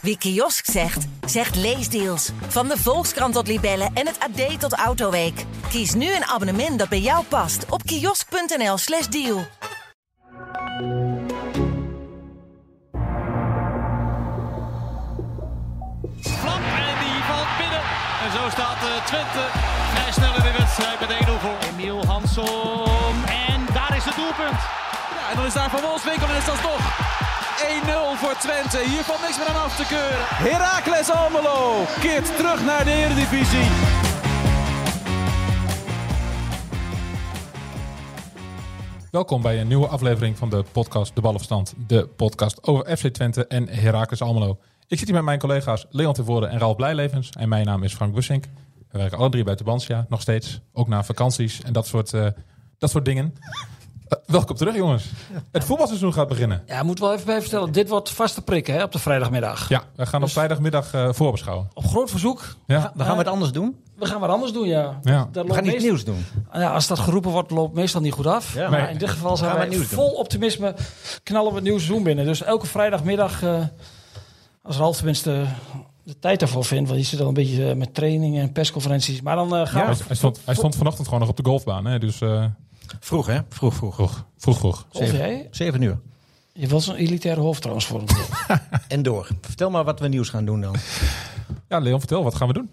[0.00, 2.30] Wie kiosk zegt, zegt leesdeals.
[2.48, 5.44] Van de Volkskrant tot Libellen en het AD tot Autoweek.
[5.68, 9.46] Kies nu een abonnement dat bij jou past op kiosk.nl/slash deal.
[16.20, 17.82] Flap en die valt binnen.
[18.24, 19.44] En zo staat uh, Twente
[19.92, 21.56] vrij snel in de wedstrijd met 1-0 voor.
[21.72, 23.24] Emiel Hansson.
[23.26, 24.60] En daar is het doelpunt.
[25.16, 27.08] Ja, en dan is daar Van Wolfswinkel en is dat toch
[27.60, 27.62] 1-0
[28.16, 28.78] voor Twente.
[28.88, 30.26] Hier valt niks meer aan af te keuren.
[30.50, 33.68] Heracles Almelo keert terug naar de Eredivisie.
[39.10, 41.74] Welkom bij een nieuwe aflevering van de podcast De Ballenverstand.
[41.86, 44.58] De podcast over FC Twente en Heracles Almelo.
[44.86, 47.30] Ik zit hier met mijn collega's Leon Tevoorde en Ralf Blijlevens.
[47.30, 48.44] En mijn naam is Frank Bussink.
[48.90, 50.60] We werken alle drie bij Tubantia, nog steeds.
[50.72, 52.26] Ook na vakanties en dat soort, uh,
[52.78, 53.34] dat soort dingen.
[54.10, 55.04] Uh, welkom terug, jongens.
[55.52, 56.62] Het voetbalseizoen gaat beginnen.
[56.66, 57.72] Ja, moet wel even bij vertellen.
[57.72, 59.68] Dit wordt vaste prikken hè, op de vrijdagmiddag.
[59.68, 61.68] Ja, we gaan op vrijdagmiddag uh, voorbeschouwen.
[61.74, 62.56] Op groot verzoek.
[62.66, 62.92] Ja.
[62.94, 63.76] We gaan wat anders doen.
[63.96, 64.98] We gaan wat anders doen, ja.
[65.02, 65.28] ja.
[65.32, 66.24] we gaan iets nieuws doen.
[66.52, 68.54] Ja, als dat geroepen wordt, loopt meestal niet goed af.
[68.54, 70.74] Ja, maar, in dit geval zijn we wij vol optimisme
[71.22, 72.24] knallen we het nieuwe seizoen binnen.
[72.24, 73.64] Dus elke vrijdagmiddag, uh,
[74.62, 75.44] als Ralf tenminste
[76.02, 79.20] de tijd daarvoor vindt, want je zit al een beetje met trainingen en persconferenties.
[79.20, 80.04] Maar dan uh, gaan ja, we...
[80.06, 81.98] Hij stond, hij stond vanochtend gewoon nog op de golfbaan, hè?
[81.98, 82.20] dus...
[82.20, 82.44] Uh...
[83.00, 83.38] Vroeg, hè?
[83.48, 83.94] Vroeg, vroeg.
[83.94, 84.58] Vroeg, vroeg.
[84.58, 84.86] vroeg.
[84.90, 85.98] Zeven, zeven uur.
[86.52, 88.02] Je was een elitaire hoofd trouwens voor
[88.88, 89.28] En door.
[89.40, 90.74] Vertel maar wat we nieuws gaan doen dan.
[91.68, 92.70] Ja, Leon, vertel, wat gaan we doen?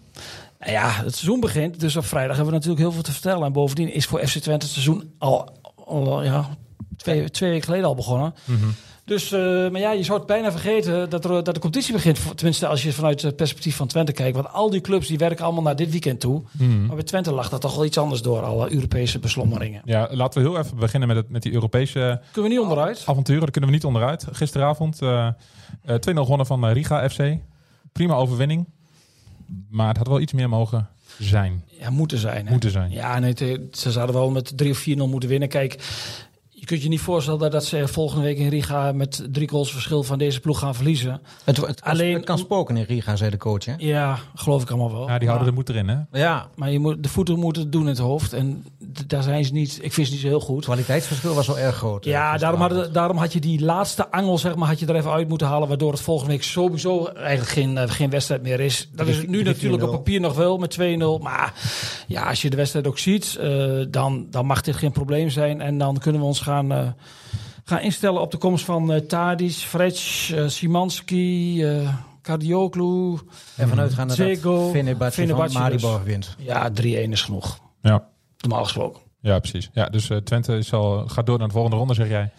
[0.58, 3.46] Nou ja, het seizoen begint, dus op vrijdag hebben we natuurlijk heel veel te vertellen.
[3.46, 6.48] En bovendien is voor FC Twente het seizoen al, al ja,
[6.96, 8.34] twee, twee weken geleden al begonnen.
[8.44, 8.74] Mm -hmm.
[9.08, 12.36] Dus, uh, maar ja, je zou het bijna vergeten dat, er, dat de competitie begint.
[12.36, 14.36] Tenminste, als je vanuit het perspectief van Twente kijkt.
[14.36, 16.42] Want al die clubs die werken allemaal naar dit weekend toe.
[16.52, 16.86] Mm -hmm.
[16.86, 19.82] Maar bij Twente lag dat toch wel iets anders door, alle Europese beslommeringen.
[19.84, 23.02] Ja, laten we heel even beginnen met, het, met die Europese kunnen we niet onderuit?
[23.06, 23.40] avonturen.
[23.40, 24.26] Daar kunnen we niet onderuit.
[24.32, 25.28] Gisteravond uh,
[25.86, 27.36] uh, 2-0 gewonnen van Riga FC.
[27.92, 28.66] Prima overwinning.
[29.70, 31.64] Maar het had wel iets meer mogen zijn.
[31.66, 32.46] Ja, moeten zijn.
[32.46, 32.52] Hè?
[32.52, 32.90] Moeten zijn.
[32.90, 33.34] Ja, nee,
[33.72, 35.48] ze zouden wel met 3 of 4-0 moeten winnen.
[35.48, 35.78] Kijk,
[36.68, 40.18] kunt je niet voorstellen dat ze volgende week in Riga met drie goals verschil van
[40.18, 41.20] deze ploeg gaan verliezen.
[41.44, 43.64] Het, het, Alleen, het kan spoken in Riga, zei de coach.
[43.64, 43.74] Hè?
[43.78, 45.08] Ja, geloof ik allemaal wel.
[45.08, 45.96] Ja, die houden de moed erin, hè?
[46.12, 46.48] Ja.
[46.54, 48.32] Maar je moet, de voeten moeten het doen in het hoofd.
[48.32, 48.64] En
[49.06, 50.56] daar zijn ze niet, ik vind ze niet zo heel goed.
[50.56, 52.04] Het kwaliteitsverschil was wel erg groot.
[52.04, 55.10] Ja, daarom had, daarom had je die laatste angel, zeg maar, had je er even
[55.10, 55.68] uit moeten halen.
[55.68, 58.88] Waardoor het volgende week sowieso eigenlijk geen, uh, geen wedstrijd meer is.
[58.92, 61.22] Dat is nu natuurlijk op papier nog wel met 2-0.
[61.22, 61.54] Maar
[62.06, 65.60] ja, als je de wedstrijd ook ziet, uh, dan, dan mag dit geen probleem zijn.
[65.60, 66.72] En dan kunnen we ons gaan...
[66.72, 66.88] Uh,
[67.68, 71.88] gaan instellen op de komst van uh, Tadic, Fretsch, uh, Simanski, uh,
[72.22, 73.18] Cardioglu.
[73.56, 76.36] En vanuit gaan Zego, Fenerbahce van Maribor wint.
[76.38, 77.58] Ja, 3-1 is genoeg.
[77.82, 78.08] Ja.
[78.40, 79.00] Normaal gesproken.
[79.20, 79.70] Ja, precies.
[79.72, 82.32] Ja, dus uh, Twente is al, gaat door naar de volgende ronde, zeg jij.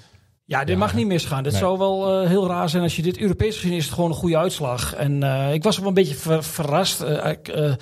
[0.46, 1.44] Ja, dit ja, mag niet misgaan.
[1.44, 1.62] Dit nee.
[1.62, 4.16] zou wel uh, heel raar zijn als je dit Europees gezien is het gewoon een
[4.16, 4.94] goede uitslag.
[4.94, 7.74] En uh, ik was wel een beetje ver, verrast uh,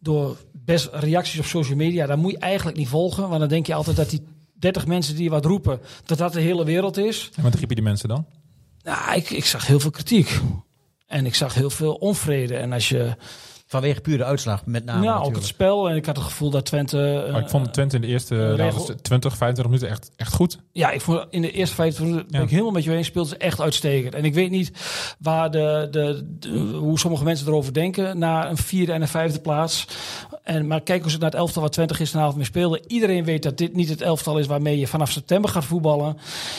[0.00, 2.06] door best reacties op social media.
[2.06, 4.22] Daar moet je eigenlijk niet volgen, want dan denk je altijd dat die
[4.54, 7.30] 30 mensen die wat roepen, dat dat de hele wereld is.
[7.36, 8.26] En wat riepen die mensen dan?
[8.82, 10.40] Nou, ik, ik zag heel veel kritiek.
[11.06, 12.56] En ik zag heel veel onvrede.
[12.56, 13.16] En als je...
[13.74, 14.98] Vanwege puur de uitslag, met name.
[14.98, 15.36] Ja, natuurlijk.
[15.36, 15.90] ook het spel.
[15.90, 17.26] En ik had het gevoel dat Twente.
[17.28, 20.58] Uh, ik vond Twente in de eerste uh, nou, 20, 25 minuten echt, echt goed.
[20.72, 23.06] Ja, ik vond in de eerste 25 minuten ben ik helemaal met je eens.
[23.06, 24.14] Speelde ze echt uitstekend.
[24.14, 24.72] En ik weet niet
[25.18, 28.18] waar de, de, de, hoe sommige mensen erover denken.
[28.18, 29.86] Na een vierde en een vijfde plaats.
[30.42, 32.82] En, maar kijk eens naar het elftal waar Twente gisteravond mee speelde.
[32.86, 36.16] Iedereen weet dat dit niet het elftal is waarmee je vanaf september gaat voetballen.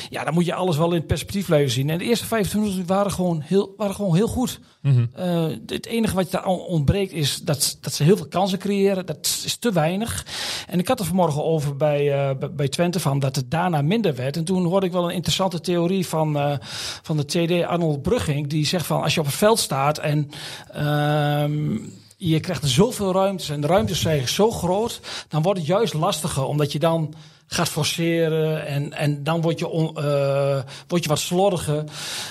[0.09, 1.89] Ja, dan moet je alles wel in het perspectief blijven zien.
[1.89, 4.59] En de eerste 25 minuten waren gewoon heel, waren gewoon heel goed.
[4.81, 5.09] Mm -hmm.
[5.19, 9.05] uh, het enige wat je daar ontbreekt is dat, dat ze heel veel kansen creëren.
[9.05, 10.25] Dat is te weinig.
[10.67, 14.15] En ik had er vanmorgen over bij, uh, bij Twente van dat het daarna minder
[14.15, 14.37] werd.
[14.37, 16.53] En toen hoorde ik wel een interessante theorie van, uh,
[17.01, 18.47] van de TD Arnold Brugging.
[18.47, 20.29] Die zegt van als je op het veld staat en...
[20.75, 21.79] Uh,
[22.17, 26.43] je krijgt zoveel ruimtes en de ruimtes zijn zo groot, dan wordt het juist lastiger,
[26.43, 27.13] omdat je dan
[27.47, 31.83] gaat forceren en, en dan word je, on, uh, word je wat slordiger.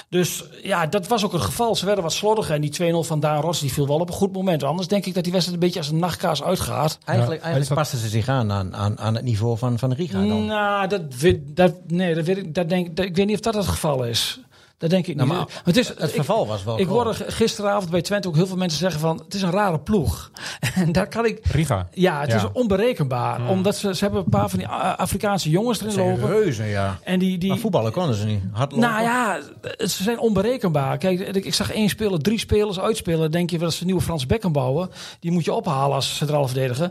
[0.08, 1.76] Dus ja, dat was ook het geval.
[1.76, 4.14] Ze werden wat slordiger en die 2-0 van Daan Ross die viel wel op een
[4.14, 4.62] goed moment.
[4.62, 6.98] Anders denk ik dat die wedstrijd een beetje als een nachtkaas uitgaat.
[7.04, 10.26] Eigenlijk, ja, eigenlijk pasten ze zich aan, aan aan, aan het niveau van, van Riga
[10.26, 10.46] dan?
[10.46, 11.02] Nou, dat,
[11.44, 14.04] dat, nee, dat weet ik, dat denk, dat, ik weet niet of dat het geval
[14.04, 14.40] is.
[14.78, 15.38] Dat denk ik nou, niet.
[15.38, 16.80] Maar het, is, het geval was wel.
[16.80, 19.78] Ik hoorde gisteravond bij Twente ook heel veel mensen zeggen van het is een rare
[19.78, 20.30] ploeg.
[20.74, 21.46] En daar kan ik.
[21.46, 21.88] Riga.
[21.92, 22.36] Ja, het ja.
[22.36, 23.40] is onberekenbaar.
[23.40, 23.48] Mm.
[23.48, 26.26] Omdat ze, ze hebben een paar van die Afrikaanse jongens erin lopen.
[26.26, 26.98] Reuzen, ja.
[27.02, 28.42] En die, die, maar voetballen konden ze niet.
[28.52, 28.88] Hardlopen.
[28.88, 29.40] Nou ja,
[29.78, 30.98] ze zijn onberekenbaar.
[30.98, 33.30] Kijk, ik zag één speler, drie spelers uitspelen.
[33.30, 34.90] Denk je dat ze een nieuwe Frans Bekken bouwen?
[35.20, 36.90] Die moet je ophalen als centraal verdediger.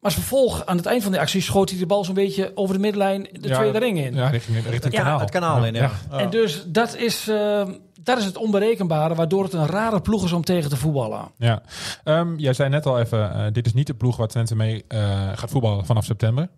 [0.00, 2.52] Maar als vervolg, aan het eind van de actie, schoot hij de bal zo'n beetje
[2.54, 4.14] over de middenlijn de Ja, tweede ring in.
[4.14, 5.20] Ja, richting, richting het Ja, kanaal.
[5.20, 5.90] Het kanaal in, ja.
[6.10, 6.18] Ja.
[6.18, 7.66] En dus dat is, eh,
[8.00, 11.30] dat is het onberekenbare, waardoor het een rare ploeg is om tegen te voetballen.
[11.38, 11.62] Ja.
[12.04, 14.84] Ehm, jij zei net al even, eh, dit is niet de ploeg waar Twente mee
[14.88, 16.48] eh, gaat voetballen vanaf september.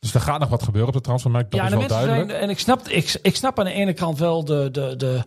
[0.00, 2.30] Dus er gaat nog wat gebeuren op de transfermarkt, dat ja, is de wel duidelijk.
[2.30, 5.22] zijn, en ik snap, ik, ik snap aan de ene kant wel de, de, de,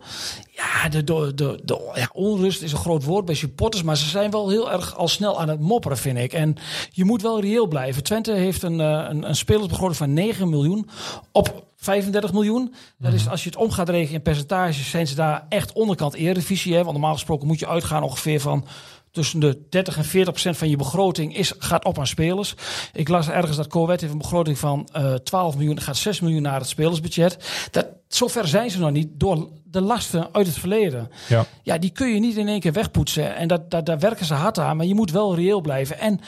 [0.60, 4.10] ja, de, de, de, de- ja, onrust is een groot woord bij supporters, maar ze
[4.10, 6.34] zijn wel heel erg al snel aan het mopperen, vind ik.
[6.34, 6.56] En
[6.92, 8.04] je moet wel reëel blijven.
[8.04, 10.90] Twente heeft een, eh, een, een spelersbegroting van 9 miljoen
[11.32, 12.74] op 35 miljoen.
[12.98, 16.14] Dat is, als je het om gaat rekenen in percentages, zijn ze daar echt onderkant
[16.14, 16.74] eredivisie.
[16.74, 16.80] Hè?
[16.80, 18.66] Want normaal gesproken moet je uitgaan ongeveer van
[19.12, 22.56] tussen de 30 en 40 procent van je begroting is, gaat op aan spelers.
[22.94, 25.80] Ik las ergens dat Corvette heeft een begroting van eh 12 miljoen.
[25.82, 27.68] Gaat 6 miljoen naar het spelersbudget.
[27.72, 31.12] Dat, zover zijn ze nog niet door de lasten uit het verleden.
[31.28, 31.46] Ja.
[31.64, 33.36] Ja, die kun je niet in één keer wegpoetsen.
[33.36, 34.78] En dat, dat, daar werken ze hard aan.
[34.78, 36.00] Maar je moet wel reëel blijven.
[36.00, 36.20] En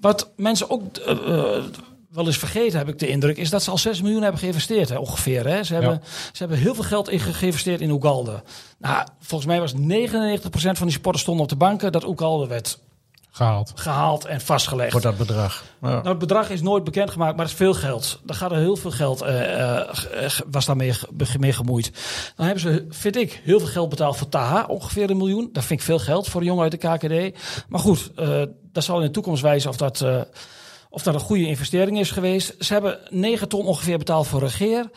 [0.00, 1.64] wat mensen ook eh, eh,
[2.10, 4.88] wel eens vergeten, heb ik de indruk, is dat ze al 6 miljoen hebben geïnvesteerd,
[4.88, 5.46] hè, ongeveer.
[5.46, 5.62] Hè.
[5.62, 6.02] Ze, hebben,
[6.32, 8.42] ze hebben heel veel geld in ge- geïnvesteerd in Ugalde.
[8.78, 9.78] Nou, volgens mij was 99%
[10.50, 12.78] van die sporters stonden op de banken dat Ugalde werd
[13.38, 13.72] Gehaald.
[13.74, 14.92] gehaald en vastgelegd.
[14.92, 15.64] Voor dat bedrag.
[15.82, 15.88] Ja.
[15.88, 18.20] Nou, het bedrag is nooit bekendgemaakt, maar het is veel geld.
[18.24, 20.92] Daar gaat er heel veel geld, ge- was daarmee
[21.38, 21.90] mee gemoeid.
[22.36, 25.48] Dan hebben ze, vind ik, heel veel geld betaald voor Taha, ongeveer een miljoen.
[25.52, 26.88] Dat vind ik veel geld voor een jongen uit de
[27.28, 27.38] KKD.
[27.68, 28.10] Maar goed,
[28.72, 30.04] dat zal in de toekomst wijzen of dat,
[30.90, 32.54] of dat een goede investering is geweest.
[32.58, 34.90] Ze hebben 9 ton ongeveer betaald voor regeer.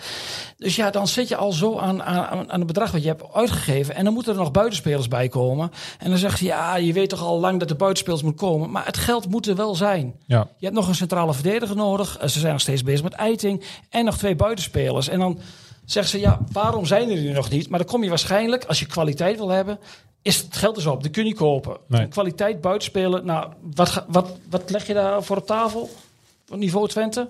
[0.57, 3.33] Dus ja, dan zit je al zo aan, aan, aan het bedrag wat je hebt
[3.33, 3.95] uitgegeven.
[3.95, 5.71] En dan moeten er nog buitenspelers bij komen.
[5.99, 8.71] En dan zegt ze, ja, je weet toch al lang dat er buitenspelers moet komen.
[8.71, 10.15] Maar het geld moet er wel zijn.
[10.25, 10.47] Ja.
[10.57, 12.17] Je hebt nog een centrale verdediger nodig.
[12.17, 13.63] Eh, Ze zijn nog steeds bezig met Eiting.
[13.89, 15.07] En nog twee buitenspelers.
[15.09, 15.39] En dan
[15.91, 17.69] zeggen ze, ja, waarom zijn er nu nog niet?
[17.69, 19.79] Maar dan kom je waarschijnlijk, als je kwaliteit wil hebben...
[20.21, 21.01] is het geld dus op.
[21.01, 21.77] Die kun je niet kopen.
[21.87, 22.07] Nee.
[22.07, 23.25] Kwaliteit buitenspelen.
[23.25, 25.89] Nou, wat, wat, wat leg je daar voor op tafel?
[26.49, 27.29] Op niveau Twente?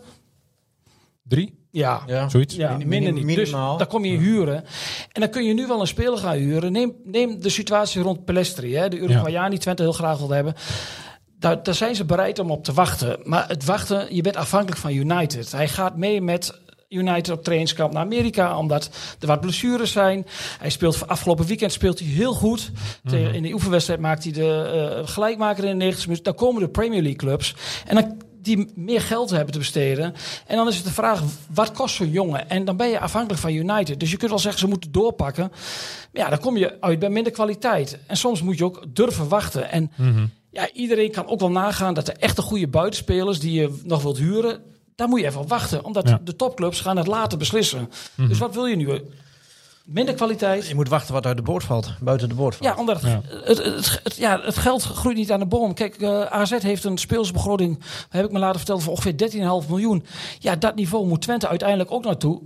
[1.23, 1.59] Drie?
[1.71, 2.03] Ja.
[2.07, 2.29] Ja.
[2.29, 2.55] Zoiets?
[2.55, 3.23] Ja, minder niet.
[3.23, 3.69] minimaal.
[3.69, 4.63] Dus dan kom je huren.
[5.11, 6.71] En dan kun je nu wel een speler gaan huren.
[6.71, 10.53] Neem, neem de situatie rond Pelestri, hè, de Uruguayaan die Twente heel graag wil hebben.
[11.39, 13.19] Daar, daar zijn ze bereid om op te wachten.
[13.23, 15.51] Maar het wachten, je bent afhankelijk van United.
[15.51, 16.60] Hij gaat mee met
[16.91, 18.89] United op trainingskamp naar Amerika, omdat
[19.19, 20.25] er wat blessures zijn.
[20.59, 22.71] Hij speelt afgelopen weekend speelt hij heel goed.
[23.07, 24.63] Tegen- In de oefenwedstrijd maakt hij de
[24.97, 26.25] eh, gelijkmaker in de 90 minuten.
[26.25, 27.55] Dan komen de Premier League clubs.
[27.87, 30.13] En dan die meer geld hebben te besteden.
[30.47, 31.21] En dan is het de vraag,
[31.53, 32.49] wat kost zo'n jongen?
[32.49, 33.99] En dan ben je afhankelijk van United.
[33.99, 35.47] Dus je kunt wel zeggen, ze moeten doorpakken.
[35.51, 37.97] Maar ja, dan kom je uit bij minder kwaliteit.
[38.07, 39.71] En soms moet je ook durven wachten.
[39.71, 39.91] En
[40.51, 43.39] ja, iedereen kan ook wel nagaan dat de echte goede buitenspelers...
[43.39, 44.61] die je nog wilt huren,
[45.01, 45.85] daar moet je even op wachten.
[45.85, 46.19] Omdat Ja.
[46.23, 47.89] de topclubs gaan het later beslissen.
[48.15, 49.01] Dus wat wil je nu?
[49.85, 50.67] Minder kwaliteit?
[50.67, 51.93] Je moet wachten wat uit de boord valt.
[51.99, 52.73] Buiten de boord valt.
[52.73, 53.21] Ja, omdat het, Ja.
[53.43, 55.73] Het, het, het- ja, het geld groeit niet aan de boom.
[55.73, 60.05] Kijk, eh, AZ heeft een speelsbegroting, heb ik me laten vertellen, van ongeveer 13,5 miljoen.
[60.39, 62.41] Ja, dat niveau moet Twente uiteindelijk ook naartoe.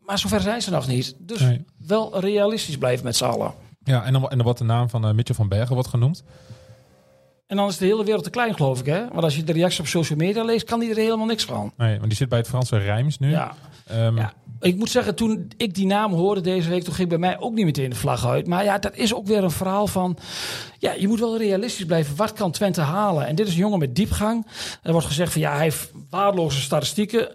[0.00, 1.14] Maar zover zijn ze nog niet.
[1.18, 1.64] Dus Nee.
[1.86, 3.52] wel realistisch blijven met z'n allen.
[3.84, 6.22] Ja, en dan, en dan wordt de naam van eh, Mitchell van Bergen wordt genoemd.
[7.48, 8.86] En dan is de hele wereld te klein, geloof ik.
[8.86, 9.08] Hè?
[9.08, 11.72] Want als je de reacties op social media leest, kan die er helemaal niks van.
[11.76, 13.30] Nee, want die zit bij het Franse Rijms nu.
[13.30, 13.54] Ja.
[13.86, 17.18] Ehm, Ja, ik moet zeggen, toen ik die naam hoorde deze week, toen ging bij
[17.18, 18.46] mij ook niet meteen de vlag uit.
[18.46, 20.16] Maar ja, dat is ook weer een verhaal van,
[20.78, 22.16] ja, je moet wel realistisch blijven.
[22.16, 23.26] Wat kan Twente halen?
[23.26, 24.46] En dit is een jongen met diepgang.
[24.82, 27.28] Er wordt gezegd van, ja, hij heeft waardeloze statistieken.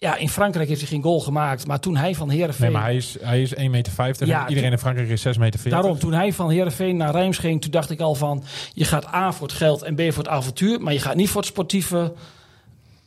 [0.00, 1.66] Ja, in Frankrijk heeft hij geen goal gemaakt.
[1.66, 2.62] Maar toen hij van Heerenveen...
[2.62, 4.26] Nee, maar hij is, hij is 1,50 meter.
[4.26, 5.70] Ja, Iedereen in Frankrijk is 6,40 meter.
[5.70, 8.44] Daarom, toen hij van Heerenveen naar Rijms ging, toen dacht ik al van...
[8.72, 10.80] je gaat A voor het geld en B voor het avontuur...
[10.80, 12.12] maar je gaat niet voor het sportieve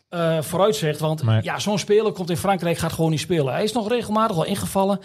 [0.09, 0.99] eh, vooruitzicht.
[0.99, 3.53] Want ja, zo'n speler komt in Frankrijk, gaat gewoon niet spelen.
[3.53, 4.99] Hij is nog regelmatig wel ingevallen.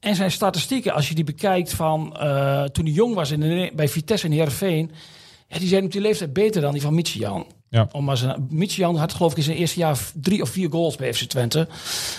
[0.00, 3.72] En zijn statistieken, als je die bekijkt van eh, toen hij jong was in de,
[3.74, 4.90] bij Vitesse en Heerenveen...
[5.48, 7.46] Ja, die zijn op die leeftijd beter dan die van Michian.
[7.74, 7.88] Ja.
[7.92, 10.96] Om maar zijn, Michian had geloof ik in zijn eerste jaar drie of vier goals
[10.96, 11.68] bij FC Twente.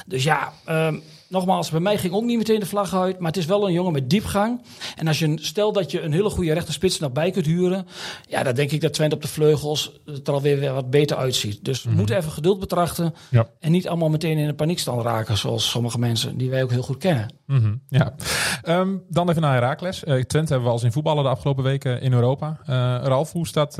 [0.05, 0.97] Dus ja, ehm,
[1.27, 3.19] nogmaals, bij mij ging ook niet meteen de vlag uit.
[3.19, 4.62] Maar het is wel een jongen met diepgang.
[4.95, 7.88] En als je, stel dat je een hele goede rechterspits nog bij kunt huren.
[8.27, 11.17] Ja, dan denk ik dat Twente op de vleugels het er alweer weer wat beter
[11.17, 11.65] uitziet.
[11.65, 13.13] Dus we moeten even geduld betrachten.
[13.29, 13.47] Ja.
[13.59, 15.38] En niet allemaal meteen in een paniekstand raken.
[15.38, 17.33] Zoals sommige mensen die wij ook heel goed kennen.
[17.45, 18.15] Mhm, ja.
[18.62, 20.03] Ehm, dan even naar Herakles.
[20.03, 22.59] Eh Twente hebben we al zien voetballen de afgelopen weken in Europa.
[22.65, 23.77] Eh Ralf, hoe staat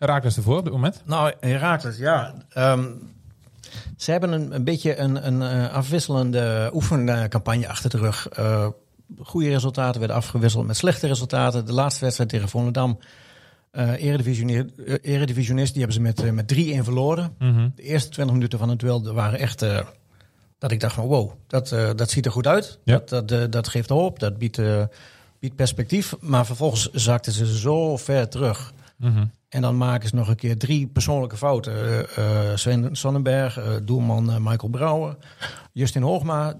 [0.00, 1.02] Herakles ervoor op dit moment?
[1.04, 2.34] Nou, Herakles, ja.
[2.48, 2.84] ehm,
[3.96, 8.28] ze hebben een, een beetje een, een eh, afwisselende oefencampagne achter de rug.
[8.28, 8.68] Eh,
[9.18, 11.66] goede resultaten werden afgewisseld met slechte resultaten.
[11.66, 12.98] De laatste wedstrijd tegen Volendam,
[13.72, 17.34] eredivisioneer- eh, eredivisionist, die hebben ze met, met 3-1 verloren.
[17.38, 17.68] Mhm.
[17.74, 19.64] De eerste 20 minuten van het duel waren echt...
[20.58, 22.78] dat ik dacht van wow, dat, dat ziet er goed uit.
[22.84, 23.02] Ja.
[23.06, 24.60] Dat, dat, dat geeft hoop, dat biedt,
[25.38, 26.14] biedt perspectief.
[26.20, 28.72] Maar vervolgens zakten ze zo ver terug.
[28.96, 29.24] Mhm.
[29.50, 31.72] En dan maken ze nog een keer drie persoonlijke fouten.
[32.18, 35.16] Uh, Sven Sonnenberg, uh, doelman Michael Brouwer,
[35.72, 36.54] Justin Hoogma.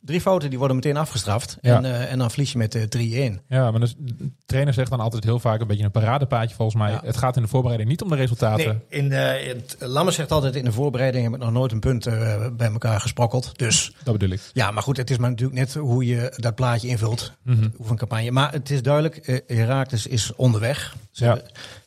[0.00, 1.58] drie fouten die worden meteen afgestraft.
[1.60, 1.76] Ja.
[1.76, 3.44] En, en dan verlies je met 3-1.
[3.48, 6.78] Ja, maar dus, de trainer zegt dan altijd heel vaak een beetje een paradepaadje volgens
[6.78, 6.90] mij.
[6.90, 7.00] Ja.
[7.04, 8.82] Het gaat in de voorbereiding niet om de resultaten.
[8.90, 11.80] Nee, in, uh, het, Lammers zegt altijd in de voorbereiding heb ik nog nooit een
[11.80, 12.04] punt
[12.56, 13.58] bij elkaar gesprokkeld.
[13.58, 14.40] Dus, dat bedoel ik.
[14.52, 17.32] Ja, maar goed, het is maar natuurlijk net hoe je dat plaatje invult.
[17.42, 17.72] Mm -hmm.
[17.78, 18.30] Oefencampagne.
[18.30, 20.96] Maar het is duidelijk, Herakles is onderweg.
[21.10, 21.38] Ze, Ja.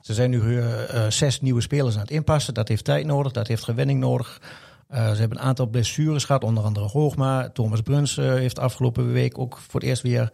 [0.07, 0.65] Ze zijn nu uh,
[1.09, 2.53] zes nieuwe spelers aan het inpassen.
[2.53, 4.41] Dat heeft tijd nodig, dat heeft gewenning nodig.
[4.91, 7.49] Uh, ze hebben een aantal blessures gehad, onder andere Hoogma.
[7.49, 10.31] Thomas Bruns heeft afgelopen week ook voor het eerst weer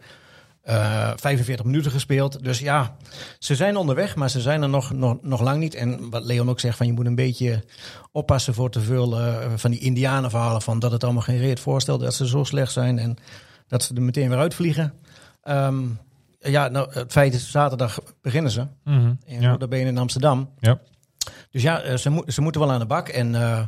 [0.68, 2.44] uh, 45 minuten gespeeld.
[2.44, 2.96] Dus ja,
[3.38, 5.74] ze zijn onderweg, maar ze zijn er nog, nog, lang niet.
[5.74, 7.64] En wat Leon ook zegt, van je moet een beetje
[8.12, 9.18] oppassen voor te veel
[9.56, 10.62] van die indianenverhalen.
[10.62, 13.16] Van dat het allemaal geen reet voorstelt, dat ze zo slecht zijn en
[13.68, 14.92] dat ze er meteen weer uitvliegen.
[15.44, 15.98] Um,
[16.50, 18.60] ja, nou, het feit is, zaterdag beginnen ze.
[18.60, 19.18] Mm -hmm.
[19.24, 19.50] In ja.
[19.50, 20.50] Notabene in Amsterdam.
[20.58, 20.78] Ja.
[21.50, 23.08] Dus ja, uh, ze, mo ze moeten wel aan de bak.
[23.08, 23.60] En, uh,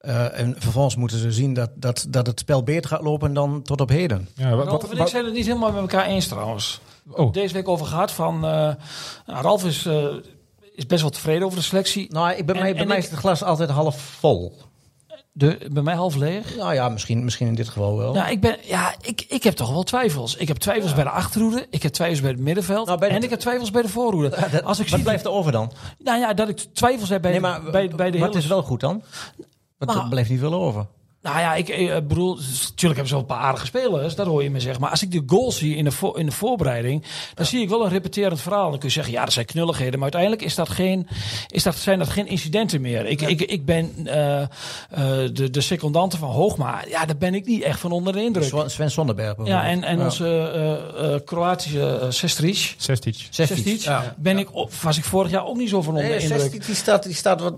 [0.00, 3.62] uh, en vervolgens moeten ze zien dat, dat, dat het spel beter gaat lopen dan
[3.62, 4.28] tot op heden.
[4.34, 6.80] Ja, wat, Ralf en ik zijn het niet helemaal met elkaar eens trouwens.
[7.10, 7.32] Oh.
[7.32, 8.40] Deze week over gehad van...
[8.40, 8.76] nou,
[9.26, 9.88] Ralf is,
[10.74, 12.12] is best wel tevreden over de selectie.
[12.12, 14.56] Nou, ik, bij, En- mij, en bij mij ik- is het glas altijd half vol.
[15.36, 16.56] De, bij mij half leeg.
[16.56, 18.14] Nou ja, misschien, misschien in dit geval wel.
[18.14, 20.36] Ja, ik, ben, ja ik, ik heb toch wel twijfels.
[20.36, 21.66] Ik heb twijfels bij de achterhoede.
[21.70, 22.86] Ik heb twijfels bij het middenveld.
[22.86, 24.28] Nou, bij de- en ik heb twijfels bij de voorhoede.
[24.50, 25.72] Dat- Als ik wat zie, blijft er over dan?
[25.98, 28.40] nou ja, dat ik twijfels heb bij, nee, maar bij, bij de wat hele...
[28.40, 29.02] is wel goed dan?
[29.78, 30.86] Want Nou, er blijft niet veel over.
[31.24, 34.42] Nou ja, ik, ik bedoel, natuurlijk hebben ze wel een paar aardige spelers, dat hoor
[34.42, 34.80] je me zeggen.
[34.80, 37.04] Maar als ik de goals zie in de, voor, in de voorbereiding,
[37.34, 38.70] dan zie ik wel een repeterend verhaal.
[38.70, 39.92] Dan kun je zeggen, ja, dat zijn knulligheden.
[39.92, 41.08] Maar uiteindelijk is dat geen,
[41.48, 43.06] is dat, zijn dat geen incidenten meer.
[43.06, 44.48] Ik, ik, ik ben eh, eh,
[45.32, 48.44] de, de secondante van Hoogma, ja, daar ben ik niet echt van onder de indruk.
[48.44, 49.82] Sven Sven Sonderberg Ja, bijvoorbeeld.
[49.84, 53.14] en, en onze eh, eh, Kroatische uh, Sestric, Sestic.
[53.30, 53.56] Sestic.
[53.56, 54.14] Sestric, Ja.
[54.18, 54.48] ben ik,
[54.82, 56.40] was ik vorig jaar ook niet zo van onder de indruk.
[56.40, 57.54] Sestic, die staat, die staat wat,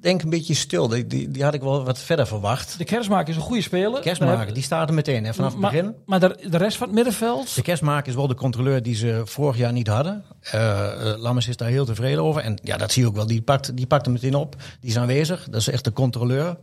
[0.00, 0.88] denk een beetje stil.
[0.88, 2.78] Die, die, die had ik wel wat verder verwacht.
[2.78, 4.00] De Kersmaker is een goede speler.
[4.00, 5.94] Kerstmaker, die staat er meteen hè, vanaf het maar, begin.
[6.06, 9.22] Maar de, de rest van het middenveld, De kerstmaker is wel de controleur die ze
[9.24, 10.24] vorig jaar niet hadden.
[10.54, 12.42] Uh, Lammers is daar heel tevreden over.
[12.42, 13.26] En ja, dat zie je ook wel.
[13.26, 14.56] Die pakt, die pakt hem meteen op.
[14.80, 15.46] Die is aanwezig.
[15.50, 16.56] Dat is echt de controleur.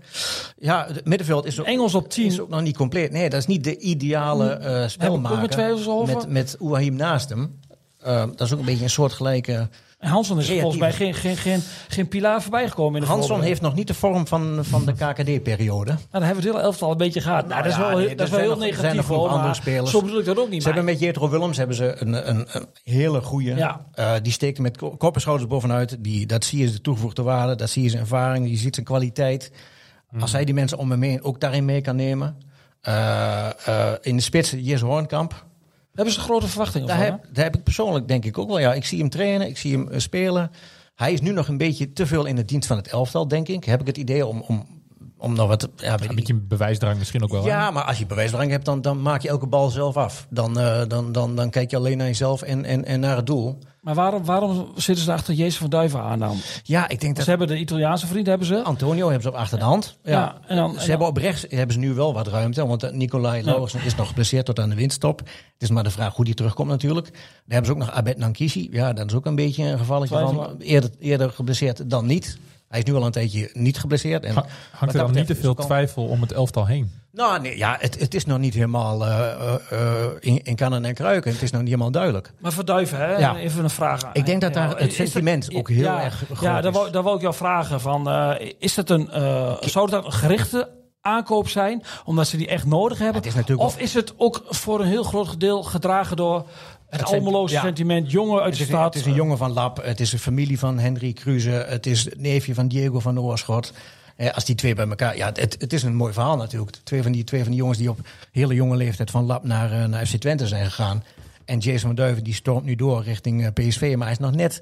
[0.57, 2.25] Ja, het middenveld is ook, Engels op 10.
[2.25, 3.11] is ook nog niet compleet.
[3.11, 5.75] Nee, dat is niet de ideale uh, spelmaker.
[6.05, 7.59] Met, met Ouahim naast hem.
[8.07, 9.69] Uh, dat is ook een beetje een soortgelijke...
[9.97, 13.61] Hanson is volgens mij geen, geen, geen, geen pilaar voorbij gekomen in de Hanson heeft
[13.61, 15.91] nog niet de vorm van, van de KKD-periode.
[15.91, 17.47] Nou, dan hebben we het hele elftal een beetje gehad.
[17.47, 19.09] Nou, dat is ja, wel, nee, dat is wel zijn heel nog- er zijn negatief
[19.09, 19.91] nog hoor, andere spelers.
[19.91, 20.61] Zo bedoel ik dat ook niet.
[20.61, 23.55] Ze hebben met Jetro Willems hebben ze een, een, een hele goede.
[23.55, 23.85] Ja.
[23.99, 25.97] Uh, die steekt met ko- kop en schouders bovenuit.
[25.99, 27.55] Die, dat zie je zijn toegevoegde waarde.
[27.55, 28.49] Dat zie je zijn ervaring.
[28.49, 29.51] Je ziet zijn kwaliteit.
[30.09, 30.21] Hmm.
[30.21, 32.37] Als hij die mensen om hem heen ook daarin mee kan nemen.
[32.87, 35.45] Uh, uh, in de spits Jis Hoornkamp.
[35.97, 37.05] Hebben ze grote verwachtingen Daar van.
[37.05, 38.59] heb, daar heb ik persoonlijk denk ik ook wel.
[38.59, 39.47] Ja, ik zie hem trainen.
[39.47, 40.51] Ik zie hem uh, spelen.
[40.95, 43.47] Hij is nu nog een beetje te veel in de dienst van het elftal, denk
[43.47, 43.63] ik.
[43.63, 44.76] Heb ik het idee om, om,
[45.17, 45.69] om nog wat...
[45.75, 47.41] Ja, Een beetje een bewijsdrang misschien ook wel.
[47.43, 47.47] hè?
[47.49, 50.27] Ja, maar als je bewijsdrang hebt, dan, dan maak je elke bal zelf af.
[50.29, 53.25] Dan, uh, dan, dan, dan kijk je alleen naar jezelf en, en, en naar het
[53.25, 53.57] doel.
[53.81, 56.37] Maar waarom, waarom zitten ze achter Jezus van Duiven aan dan?
[56.63, 57.23] Ja, ik denk dat...
[57.23, 58.63] Ze hebben de Italiaanse vriend, hebben ze.
[58.63, 59.97] Antonio hebben ze op achter de hand.
[60.03, 60.11] Ja.
[60.11, 62.67] Ja, en dan- en ze dan- hebben op rechts hebben ze nu wel wat ruimte.
[62.67, 65.19] Want uh, Nicolai Lauwersen is nog geblesseerd tot aan de windstop.
[65.19, 65.29] Het
[65.61, 67.05] is maar de vraag hoe die terugkomt natuurlijk.
[67.11, 68.67] Daar hebben ze ook nog Abed Nankisi.
[68.71, 72.37] Ja, dat is ook een beetje een gevalletje van eerder, eerder geblesseerd dan niet.
[72.67, 74.23] Hij is nu al een tijdje niet geblesseerd.
[74.25, 74.33] En
[74.71, 76.91] hangt er dan niet te veel twijfel om het elftal heen?
[77.11, 79.19] Nou, nee, ja, het, het is nog niet helemaal uh,
[79.73, 79.79] uh,
[80.19, 81.31] in, in kannen en kruiken.
[81.31, 82.31] Het is nog niet helemaal duidelijk.
[82.39, 83.17] Maar voor Duiven, hè?
[83.17, 83.37] Ja.
[83.37, 84.09] even een vraag aan.
[84.13, 86.71] Ik denk dat daar Ja, het dat- sentiment ook heel ja, erg groot Ja, daar
[86.71, 86.77] is.
[86.77, 87.81] wou, daar wou ik jou vragen.
[87.81, 90.69] Van, uh, is dat een, uh, zou dat een gerichte
[91.01, 93.15] aankoop zijn, omdat ze die echt nodig hebben?
[93.15, 96.45] het is natuurlijk of is het ook voor een heel groot gedeelte gedragen door
[96.89, 97.61] het zijn- Almeloze ja.
[97.61, 98.93] sentiment, jongen uit Het de stad?
[98.93, 102.05] het is een jongen van Lab, het is een familie van Henry Kruse, het is
[102.05, 103.73] het neefje van Diego van Oorschot.
[104.15, 106.77] Eh, als die twee bij elkaar, ja, het, het is een mooi verhaal natuurlijk.
[106.83, 107.99] Twee van die, twee van die jongens die op
[108.31, 111.03] hele jonge leeftijd van Lab naar, uh, naar FC Twente zijn gegaan.
[111.45, 114.35] En Jason van Duiven die stormt nu door richting uh, PSV, maar hij is nog
[114.35, 114.61] net,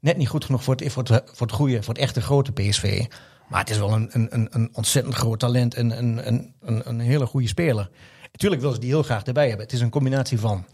[0.00, 2.52] net niet goed genoeg voor het, voor, het, voor het goede, voor het echte grote
[2.52, 3.04] PSV.
[3.48, 7.00] Maar het is wel een, een, een ontzettend groot talent en een, een, een, een
[7.00, 7.90] hele goede speler.
[8.32, 9.64] Natuurlijk willen ze die heel graag erbij hebben.
[9.64, 10.64] Het is een combinatie van.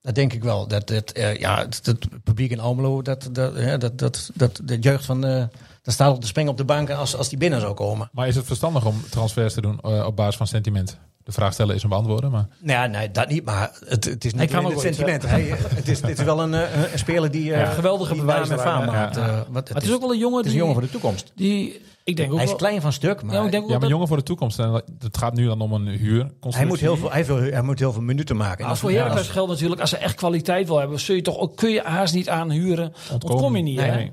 [0.00, 0.68] Dat denk ik wel.
[0.68, 4.78] Dat, dat, uh, ja, het, publiek in Almelo, dat, dat, uh, dat, dat, dat, de
[4.78, 5.26] jeugd van.
[5.26, 5.44] Uh,
[5.82, 8.08] dat staat op de springen op de bank als, als die binnen zou komen.
[8.12, 10.98] Maar is het verstandig om transfers te doen uh, op basis van sentiment?
[11.28, 12.30] De vraag stellen is een beantwoorden.
[12.30, 15.26] Maar Nou ja, nee, dat niet, maar het, het is niet het iets, sentiment.
[15.26, 15.42] Hij,
[15.74, 18.58] het, is, het is wel een, eh, een speler die eh, Ja, geweldige naam en
[18.58, 18.84] faam.
[18.84, 19.10] Ja.
[19.16, 20.60] eh, wat, Maar het is ook wel een jongen het is die...
[20.60, 21.32] een jongen voor de toekomst.
[21.34, 23.68] die ik denk ook Hij is wel- klein van stuk, maar Ja, ik denk ook
[23.68, 24.58] ja, maar dat- jongen voor de toekomst.
[24.58, 26.30] En het gaat nu dan om een huur.
[26.40, 28.64] hij, moet heel veel, hij, wil, hij moet heel veel minuten maken.
[28.64, 31.38] En Als voor Heracles geldt natuurlijk, als ze echt kwaliteit wil hebben, zul je toch
[31.38, 32.92] ook, kun je haast niet aanhuren.
[33.12, 34.12] Ontkom je niet, Nee, nee.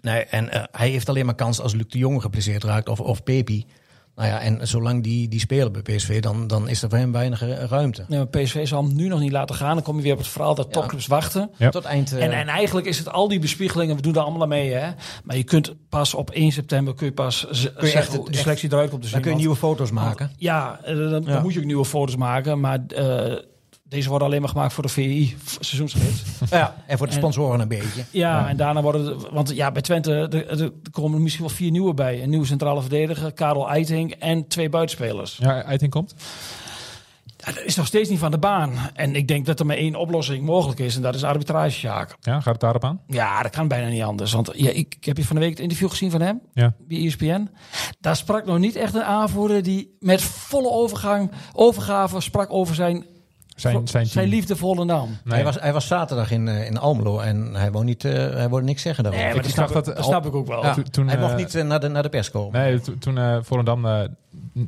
[0.00, 3.00] Nee, en eh, hij heeft alleen maar kans als Luc de Jong geblesseerd raakt of,
[3.00, 3.66] of Pepi.
[4.16, 7.12] Nou ja, en zolang die, die spelen bij PSV, dan, dan is er voor hem
[7.12, 7.40] weinig
[7.70, 8.04] ruimte.
[8.08, 9.74] Nee, maar PSV zal hem nu nog niet laten gaan.
[9.74, 11.50] Dan kom je weer op het verhaal dat topclubs wachten.
[11.58, 11.70] Ja.
[11.70, 12.12] Tot eind...
[12.12, 14.72] eh, En, en eigenlijk is het al die bespiegelingen, we doen daar allemaal mee.
[14.72, 14.90] Hè?
[15.24, 18.72] Maar je kunt pas op 1 september kun je pas Kun je echt- de selectie
[18.72, 19.16] eruit komt te zien.
[19.16, 20.30] dan kun je nieuwe foto's maken.
[20.36, 21.40] Ja, eh, dan, dan Ja.
[21.40, 22.60] moet je ook nieuwe foto's maken.
[22.60, 23.38] Maar eh,
[23.92, 26.22] deze worden alleen maar gemaakt voor de VI seizoensgids.
[26.50, 28.04] Ja, en voor de En- sponsoren een beetje.
[28.10, 29.04] Ja, en daarna worden...
[29.04, 30.12] de- Want ja, bij Twente
[30.48, 32.22] er, komen er misschien wel vier nieuwe bij.
[32.22, 35.36] Een nieuwe centrale verdediger, Karel Eiting en twee buitenspelers.
[35.40, 36.14] Ja, Eiting komt.
[37.36, 38.72] Ja, dat is nog steeds niet van de baan.
[38.94, 40.96] En ik denk dat er maar één oplossing mogelijk is.
[40.96, 42.16] En dat is arbitragesjaak.
[42.20, 43.00] Ja, gaat het daarop aan?
[43.06, 44.32] Ja, dat kan bijna niet anders.
[44.32, 46.40] Want ja, ik, ik heb je van de week het interview gezien van hem.
[46.54, 46.74] Ja.
[46.88, 47.48] Bij ESPN.
[48.00, 53.04] Daar sprak nog niet echt een aanvoerder die met volle overgang, overgave sprak over zijn,
[53.56, 55.08] Zijn, zijn, liefdevolle naam.
[55.24, 55.34] Nee.
[55.34, 58.48] Hij, was, hij was zaterdag in, eh, in Almelo en hij wou, niet, eh, hij
[58.48, 59.26] wou niks zeggen daarover.
[59.26, 60.62] Nee, maar ik dat snap, dat dat al- snap ik ook wel.
[60.64, 62.60] Ja, toen- toen, hij mocht niet eh, naar, de, naar de pers komen.
[62.60, 64.00] Nee, to- toen eh Volendam eh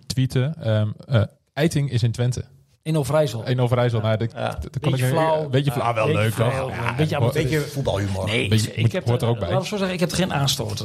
[0.06, 0.54] tweette...
[0.60, 1.22] ehm eh,
[1.52, 2.44] Eiting is in Twente.
[2.82, 3.46] In Overijssel.
[3.46, 4.00] In Overijssel.
[4.00, 4.48] Nou, dat, Ja.
[4.60, 5.48] dat Beetje ik- flauw.
[5.48, 5.94] Beetje flauw.
[5.94, 6.70] wel Beetje leuk, flauw, toch?
[7.08, 8.24] ja, een beetje voetbalhumor.
[8.26, 9.48] Nee, Beetje- ik heb hoort er ook bij.
[9.48, 10.84] Laten we zo zeggen, ik heb er geen aanstoot.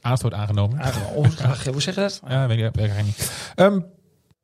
[0.00, 0.80] Aanstoot aangenomen.
[0.82, 1.16] aangenomen.
[1.16, 2.20] Oh, hoe zeg je dat?
[2.28, 3.30] Ja, weet ik, weet ik niet.
[3.54, 3.80] Ehm,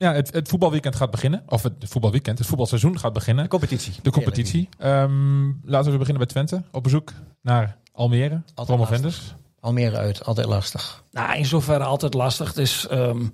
[0.02, 1.42] ja, het, het voetbalweekend gaat beginnen.
[1.47, 3.44] Of het voetbalweekend, het voetbalseizoen gaat beginnen.
[3.44, 3.92] De competitie.
[4.02, 4.68] De competitie.
[4.78, 6.62] Ehm, laten we beginnen bij Twente.
[6.71, 8.42] Op bezoek naar Almere.
[8.54, 9.35] Promovendus.
[9.61, 11.04] Almere uit, altijd lastig.
[11.11, 12.49] Nou, in zoverre altijd lastig.
[12.49, 13.26] Het is, ehm,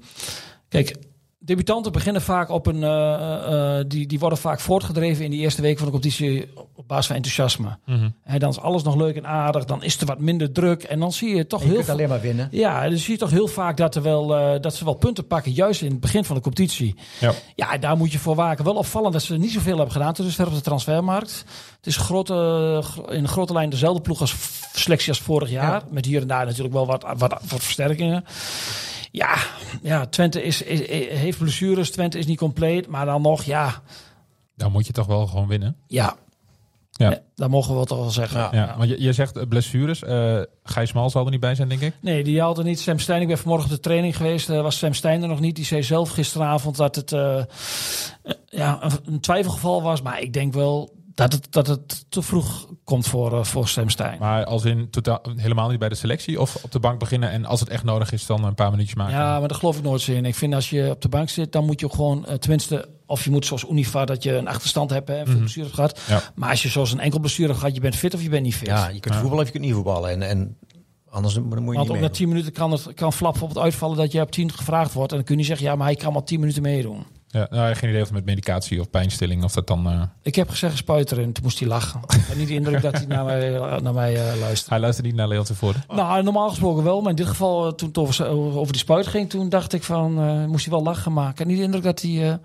[0.69, 0.97] kijk,
[1.39, 2.83] debutanten beginnen vaak op een.
[2.85, 6.89] eh, eh, die, die worden vaak voortgedreven in die eerste week van de competitie op
[6.89, 7.79] basis van enthousiasme.
[7.87, 8.09] Mhm.
[8.25, 9.65] En dan is alles nog leuk en aardig.
[9.65, 10.83] Dan is er wat minder druk.
[10.83, 11.95] En dan zie je toch je heel veel.
[11.95, 12.49] alleen maar winnen.
[12.51, 15.27] Ja, dan zie je toch heel vaak dat, er wel, eh, dat ze wel punten
[15.27, 16.95] pakken, juist in het begin van de competitie.
[17.21, 17.33] Ja.
[17.55, 18.65] Ja, daar moet je voor waken.
[18.65, 21.45] Wel opvallend dat ze niet zoveel hebben gedaan tot dusver op de transfermarkt.
[21.77, 24.35] Het is grote, in grote lijn dezelfde ploeg als
[24.73, 25.83] selectie als vorig jaar.
[25.91, 28.25] Met hier en daar natuurlijk wel wat, wat, wat versterkingen.
[29.11, 29.37] Ja,
[29.83, 30.81] ja Twente is, is,
[31.19, 31.91] heeft blessures.
[31.91, 32.87] Twente is niet compleet.
[32.87, 33.83] Maar dan nog, ja,
[34.57, 35.77] Dan moet je toch wel gewoon winnen.
[35.87, 36.17] ja.
[36.91, 37.19] Ja.
[37.35, 38.41] Dat mogen we toch wel zeggen.
[38.41, 38.49] Ja.
[38.53, 40.03] Ja, want je, je zegt eh, blessures.
[40.03, 41.95] Eh Gijs Mal zal er niet bij zijn, denk ik.
[42.01, 42.81] Nee, die had er niet.
[42.81, 44.51] Sam Stein, ik ben vanmorgen op de training geweest.
[44.51, 45.57] eh, was Sam Stein er nog niet.
[45.57, 47.11] Die zei zelf gisteravond dat het
[48.47, 50.03] ja, een, een twijfelgeval was.
[50.03, 53.89] Maar ik denk wel dat het, dat het te vroeg komt voor, eh, voor Sam
[53.89, 54.19] Stein.
[54.19, 56.41] Maar als in totaal helemaal niet bij de selectie.
[56.41, 57.31] Of op de bank beginnen.
[57.31, 59.15] En als het echt nodig is, dan een paar minuutjes maken.
[59.15, 60.25] Ja, maar daar geloof ik nooit zo in.
[60.25, 62.89] Ik vind als je op de bank zit, dan moet je gewoon eh, tenminste...
[63.07, 66.01] Of je moet zoals Unifa dat je een achterstand hebt en veel blessures hebt gehad.
[66.23, 66.33] Ja.
[66.35, 68.55] Maar als je zoals een enkel blessure gehad, je bent fit of je bent niet
[68.55, 68.67] fit.
[68.69, 69.21] Ja, je kunt Ja.
[69.21, 70.11] voetballen of je kunt niet voetballen.
[70.11, 70.57] En, en
[71.11, 72.01] anders dan moet je Want niet ook mee.
[72.03, 75.11] na 10 minuten kan het kan flap bijvoorbeeld uitvallen dat je op 10 gevraagd wordt.
[75.11, 77.07] En dan kun je niet zeggen, ja, maar hij kan maar 10 minuten meedoen.
[77.31, 79.45] Ja, nou, geen idee of het met medicatie of pijnstilling.
[79.45, 79.87] Of dat dan...
[79.87, 82.01] eh, Ik heb gezegd spuit erin, toen moest hij lachen.
[82.09, 84.71] Ik had niet de indruk dat hij naar mij, eh, naar mij eh, luistert.
[84.71, 85.83] hij luistert niet naar Leon tevoren.
[85.89, 88.27] Nou, normaal gesproken wel, maar in dit geval, toen het over,
[88.59, 90.13] over die spuit ging, toen dacht ik van,
[90.49, 91.13] moest hij wel lachen.
[91.13, 92.39] Ik had niet de indruk dat hij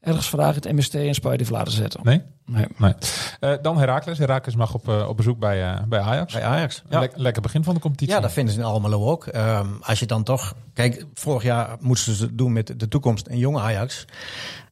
[0.00, 2.00] ergens vandaag het MST spuit heeft laten zetten.
[2.02, 2.22] Nee?
[2.46, 2.66] Nee.
[2.76, 2.94] Nee.
[3.40, 4.18] Eh, dan Herakles.
[4.18, 6.32] Herakles mag op, eh, op bezoek bij, eh, bij Ajax.
[6.32, 6.82] Bij Ajax.
[7.14, 8.14] Lekker begin van de competitie.
[8.14, 9.26] Ja, dat vinden ze in Almelo ook.
[9.26, 10.54] Ehm, als je dan toch...
[10.72, 14.04] Kijk, vorig jaar moesten ze het doen met de toekomst en jonge Ajax.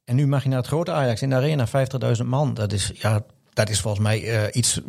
[0.04, 2.54] En nu mag je naar het grote Ajax in de arena, 50.000 man.
[2.54, 3.20] Dat is, ja,
[3.52, 4.80] dat is volgens mij eh, iets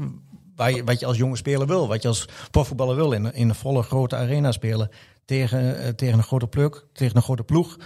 [0.56, 1.88] waar je, wat je als jonge speler wil.
[1.88, 3.12] Wat je als profvoetballer wil.
[3.12, 4.89] In, in een volle grote arena spelen.
[5.26, 7.78] Tegen, tegen een grote pluk, tegen een grote ploeg.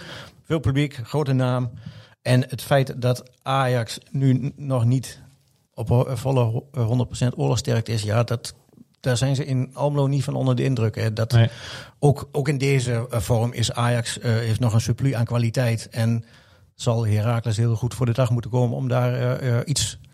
[0.44, 1.70] Veel publiek, grote naam.
[2.22, 5.20] En het feit dat Ajax nu nog niet
[5.74, 8.54] op ho- volle ho- 100% oorlogsterkte is, ja, dat,
[9.00, 10.94] daar zijn ze in Almelo niet van onder de indruk.
[10.94, 11.12] Hè.
[11.12, 11.48] Dat, Nee.
[11.98, 15.88] ook, ook in deze eh, vorm is Ajax eh, heeft nog een surplus aan kwaliteit.
[15.88, 16.24] En
[16.74, 20.10] zal Heracles heel goed voor de dag moeten komen om daar eh, eh, iets eh,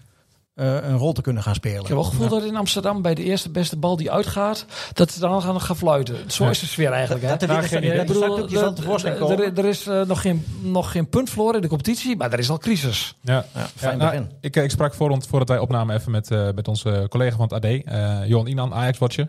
[0.66, 1.81] een rol te kunnen gaan spelen.
[1.81, 4.64] Ik heb wel het gevoel dat in Amsterdam bij de eerste beste bal die uitgaat,
[4.92, 6.31] dat ze dan gaan, gaan fluiten.
[6.31, 6.51] Zo Ja.
[6.51, 7.25] is de sfeer eigenlijk.
[7.25, 7.37] hè?
[7.37, 11.62] Dat geen dat bedoel, er, er is eh, nog, geen, nog geen punt verloren in
[11.62, 13.14] de competitie, maar er is al crisis.
[13.21, 13.35] Ja.
[13.35, 14.31] Ja, Ja, fijn nou, begin.
[14.40, 17.53] ik, ik sprak voor, voordat wij opnamen even met, eh, met onze collega van het
[17.53, 19.29] AD, eh Johan Inan, Ajax-watcher.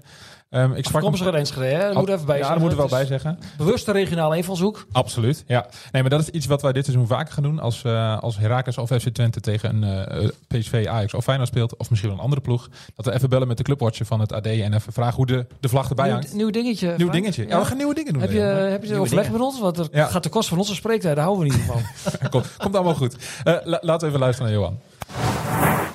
[0.50, 1.86] Ehm, ik sprak er eens gereden, hè?
[1.86, 2.50] Dat moet even bij ja, zeggen.
[2.50, 3.40] daar moeten we wel bij zeggen.
[3.58, 4.86] Bewuste regionale invalshoek.
[4.92, 5.66] Absoluut, ja.
[5.92, 7.60] Nee, maar dat is iets wat wij dit seizoen vaker gaan doen.
[7.60, 11.78] Als, eh als Heracles of FC Twente tegen een eh, PSV, Ajax of Feyenoord speelt.
[11.78, 12.70] Of misschien wel een andere ploeg.
[12.96, 14.46] Dat we even bellen met de clubwatcher van het AD.
[14.46, 16.34] En even vragen hoe de, de vlag erbij Nieuw, hangt.
[16.34, 16.88] nieuw dingetje.
[16.88, 17.12] Nieuw Frank.
[17.12, 17.48] dingetje.
[17.48, 18.22] Ja, we gaan nieuwe dingen doen.
[18.22, 19.40] Heb je, heb je overleg dingen.
[19.40, 19.60] met ons?
[19.60, 20.06] Want er Ja.
[20.06, 21.82] gaat de kost van onze spreektijd, daar houden we niet van.
[22.30, 23.16] komt, komt allemaal goed.
[23.44, 24.80] Eh, la- laten we even luisteren naar Johan.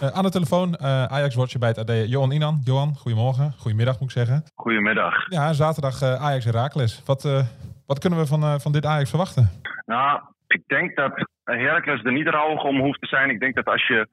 [0.00, 2.60] Eh, aan de telefoon, eh, Ajax-watcher bij het AD, Johan Inan.
[2.64, 3.52] Johan, goedemorgen.
[3.58, 4.42] Goedemiddag moet ik zeggen.
[4.54, 5.14] Goedemiddag.
[5.28, 7.02] Ja, zaterdag eh, Ajax Heracles.
[7.06, 7.22] Wat,
[7.86, 9.50] wat kunnen we van, van dit Ajax verwachten?
[9.86, 11.12] Nou, ik denk dat
[11.44, 13.30] Heracles er niet rauwig om hoeft te zijn.
[13.30, 14.08] Ik denk dat als je.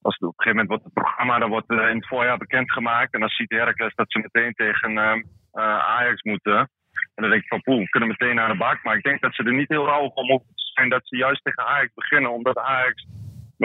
[0.00, 3.12] Als op een gegeven moment wordt het programma dat wordt, in het voorjaar bekendgemaakt.
[3.12, 6.58] En dan ziet Heracles dat ze meteen tegen eh, eh, Ajax moeten.
[7.14, 8.82] En dan denk ik van poeh, we kunnen meteen naar de bak.
[8.82, 11.16] Maar ik denk dat ze er niet heel rauwig om hoeven te zijn dat ze
[11.16, 12.32] juist tegen Ajax beginnen.
[12.32, 13.06] Omdat Ajax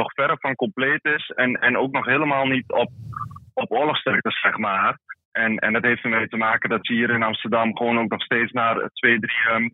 [0.02, 1.26] nog verre van compleet is.
[1.36, 2.90] En, en ook nog helemaal niet op,
[3.54, 4.98] op oorlogsterkte, zeg maar.
[5.32, 8.22] En, en dat heeft ermee te maken dat ze hier in Amsterdam gewoon ook nog
[8.22, 9.70] steeds naar twee, drie ehm,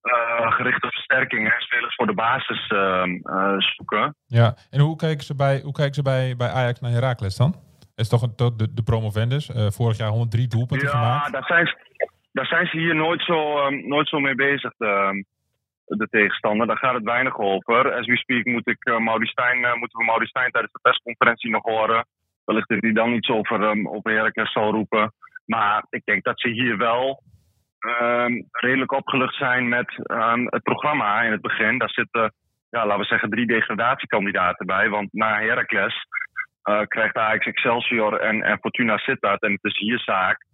[0.00, 4.16] eh, gerichte versterkingen, hè, spelers voor de basis ehm, eh, zoeken.
[4.26, 7.50] Ja, en hoe kijken ze bij, hoe kijken ze bij, bij Ajax naar Heracles dan?
[7.78, 9.50] Het is toch een, de, de promovendus.
[9.52, 11.32] eh vorig jaar 103 doelpunten Ja, gemaakt.
[11.32, 11.76] daar zijn,
[12.32, 15.24] daar zijn ze hier nooit zo, ehm, nooit zo mee bezig, de,
[15.84, 16.66] de tegenstander.
[16.66, 17.92] Daar gaat het weinig over.
[17.92, 22.06] As we speak moet ik, eh, moeten we Mauri Stijn tijdens de persconferentie nog horen.
[22.44, 25.12] Wellicht dat hij dan iets over, um, over Heracles zal roepen.
[25.46, 27.22] Maar ik denk dat ze hier wel
[27.78, 31.78] ehm, redelijk opgelucht zijn met ehm, het programma in het begin.
[31.78, 32.32] Daar zitten,
[32.70, 34.88] ja, laten we zeggen, drie degradatiekandidaten bij.
[34.88, 36.06] Want na Heracles
[36.62, 39.42] eh, krijgt Ajax Excelsior en, en Fortuna Sittard.
[39.42, 40.44] En het is hier zaak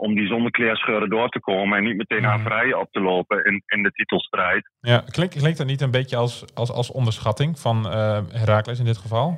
[0.00, 2.48] om die zonder kleerscheuren door te komen en niet meteen aan Mhm.
[2.48, 4.70] vrije op te lopen in, in de titelstrijd.
[4.80, 8.84] Ja, klinkt, klinkt dat niet een beetje als, als, als onderschatting van eh Heracles in
[8.84, 9.28] dit geval?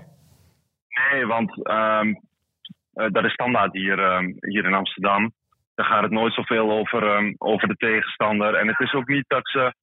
[1.10, 2.08] Nee, want ehm,
[2.92, 5.32] eh, dat is standaard hier, ehm, hier in Amsterdam.
[5.74, 8.54] Daar gaat het nooit zoveel over, ehm, over de tegenstander.
[8.54, 9.74] En het is ook niet dat ze,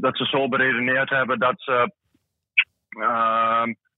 [0.00, 1.92] dat ze zo beredeneerd hebben dat ze,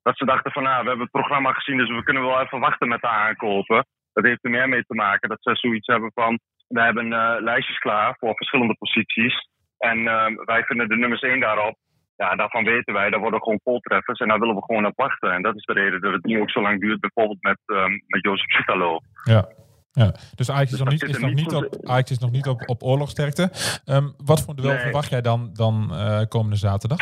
[0.03, 2.61] dat ze dachten van nou, we hebben het programma gezien, dus we kunnen wel even
[2.61, 3.87] wachten met de aankopen.
[4.17, 7.37] Dat heeft er meer mee te maken dat ze zoiets hebben van we hebben eh,
[7.41, 9.49] lijstjes klaar voor verschillende posities.
[9.79, 11.77] En ehm, wij vinden de nummers 1 daarop
[12.17, 15.33] ja, daarvan weten wij, daar worden gewoon voltreffers en daar willen we gewoon op wachten.
[15.33, 17.91] En dat is de reden dat het nu ook zo lang duurt, bijvoorbeeld met, ehm
[18.07, 18.99] met Jozef Sitalo.
[19.23, 19.49] Ja.
[19.93, 20.15] ja.
[20.35, 22.69] Dus Ajax is Dus nog niet, is nog niet op, Ajax is nog niet op,
[22.69, 23.51] op oorlogsterkte.
[23.85, 24.79] Ehm, wat voor duel Nee.
[24.79, 26.99] verwacht jij dan, dan eh, komende zaterdag?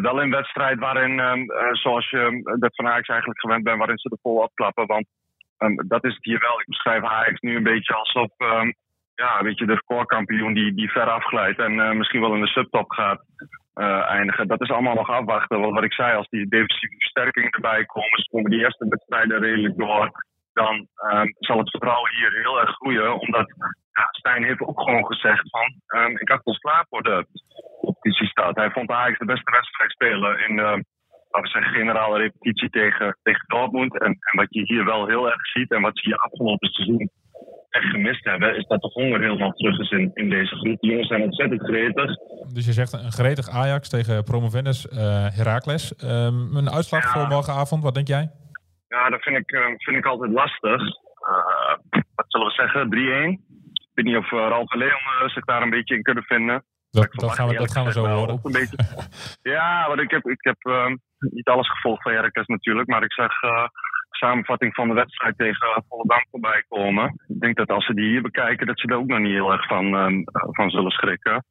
[0.00, 1.32] Wel een wedstrijd waarin, eh,
[1.72, 4.86] zoals je dat van Ajax eigenlijk gewend bent, waarin ze er vol opklappen.
[4.86, 5.06] Want
[5.58, 6.60] ehm, dat is het hier wel.
[6.60, 8.70] Ik beschrijf Ajax nu een beetje alsof ehm,
[9.16, 12.46] ja, weet je, de recordkampioen die, die ver afglijdt en eh, misschien wel in de
[12.46, 13.20] subtop gaat
[13.74, 14.48] eh, eindigen.
[14.48, 15.60] Dat is allemaal nog afwachten.
[15.60, 19.40] Want wat ik zei, als die defensieve versterkingen erbij komen, ze komen die eerste wedstrijden
[19.40, 20.10] redelijk door.
[20.52, 23.20] Dan ehm, zal het vertrouwen hier heel erg groeien.
[23.20, 23.54] Omdat
[23.92, 27.26] ja, Stijn heeft ook gewoon gezegd van ik had ons klaar voor de
[27.80, 28.56] competitie staat.
[28.56, 30.84] Hij vond Ajax de beste wedstrijd spelen in de
[31.36, 34.00] laten we zeggen, generale repetitie tegen, tegen Dortmund.
[34.00, 37.10] En, en wat je hier wel heel erg ziet en wat ze hier afgelopen seizoen
[37.70, 40.80] echt gemist hebben, is dat de honger helemaal terug is in, in deze groep.
[40.80, 42.10] Die jongens zijn ontzettend gretig.
[42.52, 45.94] Dus je zegt een gretig Ajax tegen promovendus eh Heracles.
[45.96, 47.10] Ehm, een uitslag Ja.
[47.10, 48.30] voor morgenavond, wat denk jij?
[48.88, 50.80] Ja, dat vind ik, eh, vind ik altijd lastig.
[50.80, 52.90] Eh, wat zullen we zeggen?
[52.90, 53.30] 3-1.
[53.72, 56.64] Ik weet niet of uh, Ralf Leon zich daar een beetje in kunnen vinden.
[56.90, 58.40] Dat, dat, gaan, we, dat gaan we zo horen.
[58.42, 58.76] Een beetje...
[59.56, 62.88] ja, want ik heb, ik heb ehm, niet alles gevolgd van Heracles natuurlijk.
[62.88, 63.64] Maar ik zag eh,
[64.10, 67.06] de samenvatting van de wedstrijd tegen Volendam voorbij komen.
[67.28, 69.52] Ik denk dat als ze die hier bekijken, dat ze er ook nog niet heel
[69.52, 71.44] erg van, ehm, van zullen schrikken.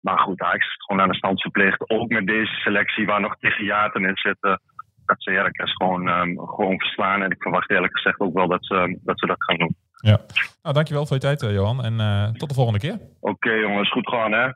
[0.00, 1.90] Maar goed, Ajax is gewoon aan de stand verplicht.
[1.90, 4.60] Ook met deze selectie waar nog tegen Jaten in zitten.
[5.06, 7.22] Dat ze Heracles gewoon, ehm, gewoon verslaan.
[7.22, 9.76] En ik verwacht eerlijk gezegd ook wel dat ze, dat, ze dat gaan doen.
[9.96, 10.20] Ja.
[10.62, 11.84] Nou, dankjewel voor je tijd, eh, Johan.
[11.84, 12.98] En eh, tot de volgende keer.
[13.20, 14.48] Oké jongens, goed gaan hè.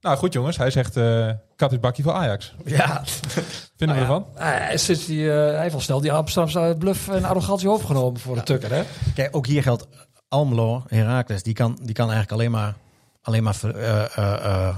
[0.00, 0.56] Nou, goed jongens.
[0.56, 2.54] Hij zegt eh kat is bakkie voor Ajax.
[2.64, 4.26] Ja, Vinden we Nou ervan?
[4.34, 8.34] hij, sinds die, eh, hij heeft al snel die Amsterdamse bluff en arrogantie opgenomen voor
[8.34, 8.82] de tukker, hè?
[9.14, 9.86] Kijk, ook hier geldt
[10.28, 12.74] Almelo, Heracles, die kan, die kan eigenlijk alleen maar,
[13.22, 14.76] alleen maar ver- eh, eh, eh,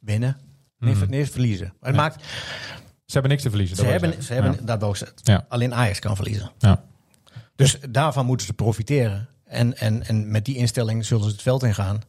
[0.00, 0.36] winnen.
[0.78, 0.98] Nee, Mhm.
[0.98, 1.66] ver- nee, verliezen.
[1.80, 2.02] Maar het Ja.
[2.02, 2.22] maakt,
[3.04, 3.76] Ze hebben niks te verliezen.
[3.76, 4.96] ze hebben, ze hebben dat wou.
[5.22, 5.44] Ja.
[5.48, 6.50] Alleen Ajax kan verliezen.
[6.58, 6.82] Ja.
[7.56, 9.28] Dus daarvan moeten ze profiteren.
[9.44, 12.00] En, en, en met die instelling zullen ze het veld ingaan.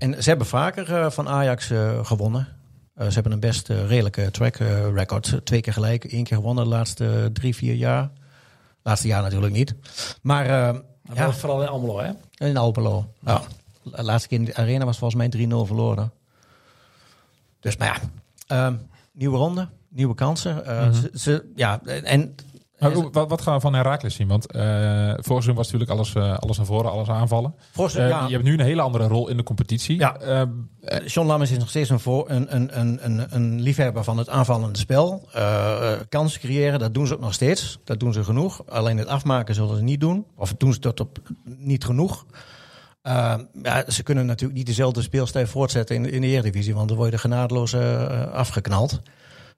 [0.00, 2.48] En ze hebben vaker eh, van Ajax eh, gewonnen.
[2.94, 4.56] Eh, ze hebben een best redelijke track
[4.94, 5.40] record.
[5.44, 8.10] Twee keer gelijk, één keer gewonnen de laatste drie, vier jaar.
[8.82, 9.74] Laatste jaar natuurlijk niet.
[10.22, 10.46] Maar
[11.14, 11.32] ja.
[11.32, 12.10] Vooral in Almelo, hè?
[12.46, 13.12] in Alpelo.
[13.20, 13.42] Ja.
[13.82, 16.12] De laatste keer in de arena was volgens mij 3-0 verloren.
[17.60, 17.98] Dus maar ja,
[18.46, 18.74] ehm,
[19.12, 20.54] nieuwe ronde, nieuwe kansen.
[20.54, 20.92] Mhm.
[20.92, 22.34] ze, ze- ja, en
[22.80, 24.28] Maar wat, wat gaan we van Herakles zien?
[24.28, 27.54] Want eh vorig seizoen was natuurlijk alles, eh, alles naar voren, alles aanvallen.
[27.72, 28.26] Vorig Eh, ja.
[28.26, 29.98] Je hebt nu een hele andere rol in de competitie.
[29.98, 30.16] Ja.
[30.16, 30.42] Eh,
[31.06, 34.28] John Lammers is nog steeds een, voor, een, een, een, een, een liefhebber van het
[34.28, 35.28] aanvallende spel.
[36.08, 37.78] Kansen creëren, dat doen ze ook nog steeds.
[37.84, 38.62] Dat doen ze genoeg.
[38.68, 40.26] Alleen het afmaken zullen ze niet doen.
[40.36, 42.26] Of doen ze tot op niet genoeg.
[43.02, 46.74] Ja, ze kunnen natuurlijk niet dezelfde speelstijl voortzetten in, in de Eredivisie.
[46.74, 47.74] Want dan word je er genadeloos
[48.32, 49.00] afgeknald.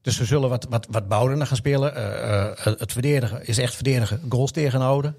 [0.02, 1.94] Dus ze zullen wat, wat, wat bouwender gaan spelen.
[1.94, 4.20] Eh, eh, het verdedigen is echt verdedigen.
[4.28, 5.16] Goals tegenhouden.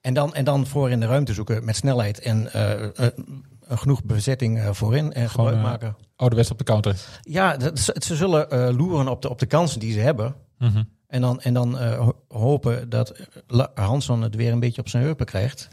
[0.00, 4.04] En dan, en dan voor in de ruimte zoeken met snelheid en eh, een genoeg
[4.04, 5.96] bezetting voorin en gebruik maken.
[6.16, 6.96] ouderwets op de counter.
[7.22, 10.34] Ja, dat, ze, zullen loeren op de, op de kansen die ze hebben.
[10.58, 10.82] Mhm.
[11.06, 13.12] En dan, en dan ho- hopen dat
[13.74, 15.68] Hansson het weer een beetje op zijn heupen krijgt.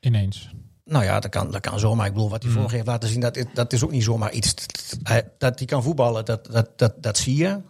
[0.00, 0.50] Ineens.
[0.84, 2.06] Nou ja, dat kan, dat kan zomaar.
[2.06, 4.32] Ik bedoel, wat hij vorig heeft laten zien, dat, is- dat is ook niet zomaar
[4.32, 4.54] iets.
[5.38, 7.60] Dat hij kan voetballen, dat, dat, dat, dat zie je.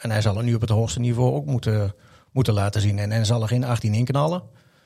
[0.00, 1.94] En hij zal het nu op het hoogste niveau ook moeten,
[2.32, 2.98] moeten laten zien.
[2.98, 4.42] En hij zal er geen 18 in knallen.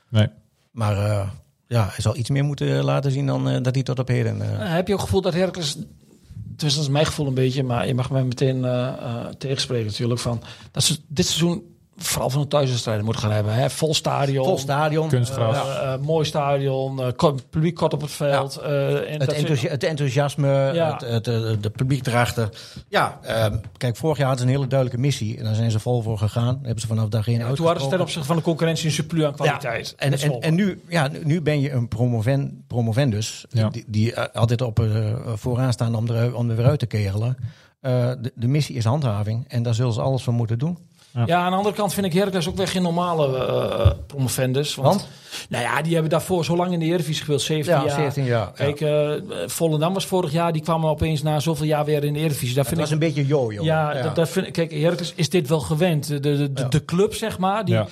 [0.09, 0.27] Nee.
[0.71, 1.29] Maar eh,
[1.67, 4.41] ja, hij zal iets meer moeten laten zien dan eh, dat hij tot op heden...
[4.41, 7.63] eh, heb je ook het gevoel dat Heracles, tenminste dat is mijn gevoel een beetje,
[7.63, 12.29] maar je mag mij meteen eh, eh, tegenspreken natuurlijk, van dat ze dit seizoen vooral
[12.29, 13.53] van de thuiswedstrijden moeten gaan hebben.
[13.53, 13.69] Hè?
[13.69, 14.45] Vol stadion.
[14.45, 15.07] vol stadion.
[15.09, 15.55] Kunstgras.
[15.67, 18.57] eh, eh, mooi stadion, eh, ko- publiek kort op het veld.
[18.57, 20.91] eh, en Het, dat vind- enthousi- het enthousiasme, Ja.
[20.93, 22.49] het, het, het, de publiek erachter.
[22.89, 25.37] Ja, ehm, kijk, vorig jaar hadden ze een hele duidelijke missie.
[25.37, 26.53] En daar zijn ze vol voor gegaan.
[26.55, 28.91] Daar hebben ze vanaf dag één toen hadden ze ten opzichte van de concurrentie een
[28.91, 29.93] surplus aan kwaliteit.
[29.97, 33.45] En, en, en nu, ja, nu- ben je een promoven, promovendus.
[33.49, 33.69] Ja.
[33.69, 36.85] Die, die eh, altijd op eh, vooraan staan om er, om er weer uit te
[36.85, 37.37] kegelen.
[37.81, 39.45] Eh, de, de missie is handhaving.
[39.47, 40.77] En daar zullen ze alles voor moeten doen.
[41.25, 41.37] Ja.
[41.37, 44.75] aan de andere kant vind ik Heracles ook weer geen normale eh promovendus.
[44.75, 45.07] Want, Want?
[45.49, 47.95] Nou ja, die hebben daarvoor zo lang in de Eredivisie gespeeld, 17 Ja, jaar.
[47.95, 48.51] 17 jaar.
[48.51, 49.11] Kijk, eh
[49.45, 52.57] Volendam was vorig jaar, die kwamen opeens na zoveel jaar weer in de Eredivisie.
[52.57, 53.63] Het vind was ik, een beetje yo-yo.
[53.63, 56.07] ja, Dat, dat vind ik, kijk, Heracles is dit wel gewend.
[56.07, 56.67] De, de, de, Ja.
[56.67, 57.65] de club, zeg maar.
[57.65, 57.87] Die, Ja.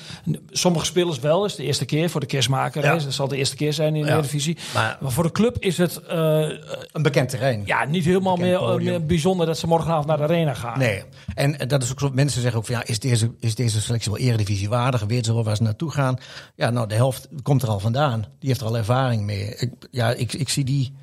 [0.52, 2.84] Sommige spelers wel, is de eerste keer voor de kerstmaker.
[2.84, 2.94] Ja.
[2.98, 3.04] hè.
[3.04, 4.14] Dat zal de eerste keer zijn in de Ja.
[4.14, 4.58] Eredivisie.
[4.74, 6.46] Maar Maar voor de club is het eh,
[6.92, 7.62] een bekend terrein.
[7.66, 10.80] ja, niet helemaal meer, bijzonder dat ze morgenavond naar de arena gaan.
[10.80, 11.04] Nee,
[11.36, 12.10] en dat is ook zo.
[12.14, 15.02] Mensen zeggen ook van ja, is deze, is deze selectie wel eredivisie waardig?
[15.04, 16.17] Weten ze wel waar ze naartoe gaan?
[16.56, 18.19] Ja, nou, de helft komt er al vandaan.
[18.39, 19.56] Die heeft er al ervaring mee.
[19.56, 20.93] Ik, ja, ik, ik zie die.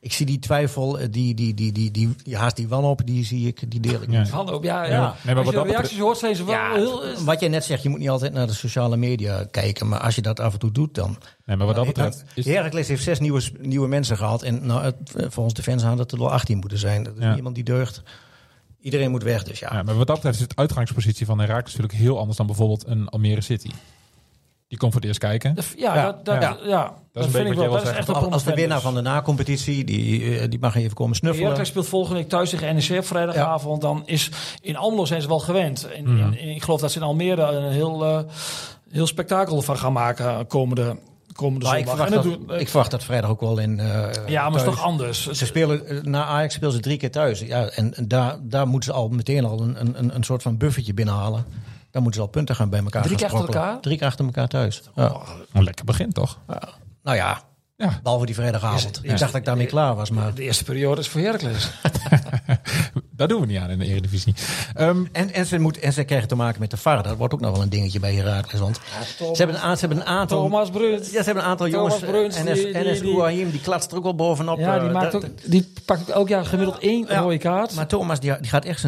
[0.00, 3.24] Ik zie die twijfel, eh, die, die, die, die, die, die haast die wanhoop, die
[3.24, 4.26] zie ik, die deel ik Ja.
[4.46, 4.90] ook, ja, ja.
[4.90, 5.14] Ja.
[5.24, 7.02] Nee, maar Als je wat dat reacties hoort, zijn ze wel Ja, heel...
[7.24, 10.14] wat jij net zegt, je moet niet altijd naar de sociale media kijken, maar als
[10.14, 11.18] je dat af en toe doet, dan.
[11.44, 12.44] Nee, maar wat dat betreft is...
[12.44, 16.00] Heracles heeft zes nieuwe, nieuwe mensen gehad en nou, het, eh, volgens de fans hadden
[16.00, 17.02] het er wel 18 moeten zijn.
[17.02, 17.36] Dat is Ja.
[17.36, 18.02] iemand die deugt.
[18.84, 19.68] Iedereen moet weg, dus ja.
[19.72, 22.86] Ja, maar wat dat betreft is het uitgangspositie van Herakles natuurlijk heel anders dan bijvoorbeeld
[22.86, 23.70] een Almere City.
[24.68, 25.54] Die komt voor het eerst kijken.
[25.76, 26.56] Ja, Ja, dat, dat, ja.
[26.64, 26.94] ja.
[27.12, 27.70] dat, een vind beetje ik wel.
[27.78, 30.94] Dat is echt een Als de winnaar van de na-competitie, die, eh, die mag even
[30.94, 31.44] komen snuffelen.
[31.44, 33.80] Heracles speelt volgende week thuis tegen NEC op vrijdagavond.
[33.80, 35.88] Dan is in Almelo zijn ze wel gewend.
[35.94, 36.16] In, Mhm.
[36.32, 38.18] in- in- ik geloof dat ze in Almere een heel, eh,
[38.90, 40.96] heel spektakel van gaan maken komende,
[41.34, 43.80] komende ik verwacht, dat, doen- ik verwacht dat vrijdag ook wel in.
[43.80, 45.30] eh, ja, maar het is toch anders.
[45.30, 47.40] Ze spelen, eh, na Ajax spelen ze drie keer thuis.
[47.40, 50.94] Ja, en daar, daar moeten ze al meteen al een, een, een soort van buffertje
[50.94, 51.44] binnenhalen.
[51.90, 53.80] Dan moeten ze al punten gaan bij elkaar Drie keer achter elkaar?
[53.80, 54.82] Drie keer achter elkaar thuis.
[54.94, 55.12] Ja.
[55.52, 56.38] Een lekker begin toch?
[57.02, 57.40] Nou ja,
[57.76, 58.00] Ja.
[58.02, 59.00] behalve die vrijdagavond.
[59.02, 60.10] Ik dacht dat ik daarmee klaar was.
[60.10, 60.34] Maar...
[60.34, 61.70] De eerste periode is voor Heracles.
[63.16, 64.34] Daar doen we niet aan in de Eredivisie.
[64.74, 67.02] Ehm En, en, ze moet, en ze krijgen te maken met de VAR.
[67.02, 68.60] Dat wordt ook nog wel een dingetje bij Heracles.
[68.60, 68.80] Want
[69.16, 70.42] ze hebben, een, ze hebben een aantal...
[70.42, 71.10] Thomas Bruns.
[71.10, 72.10] Ja, ze hebben een aantal Thomas jongens.
[72.34, 74.58] Bruns, NS, NS die- Ouahim, die klatst er ook wel bovenop.
[74.58, 77.74] Ja, die, eh, maakt dat- ook, die pakt elk jaar gemiddeld één Ja, rode kaart.
[77.74, 78.86] Maar Thomas die, die gaat echt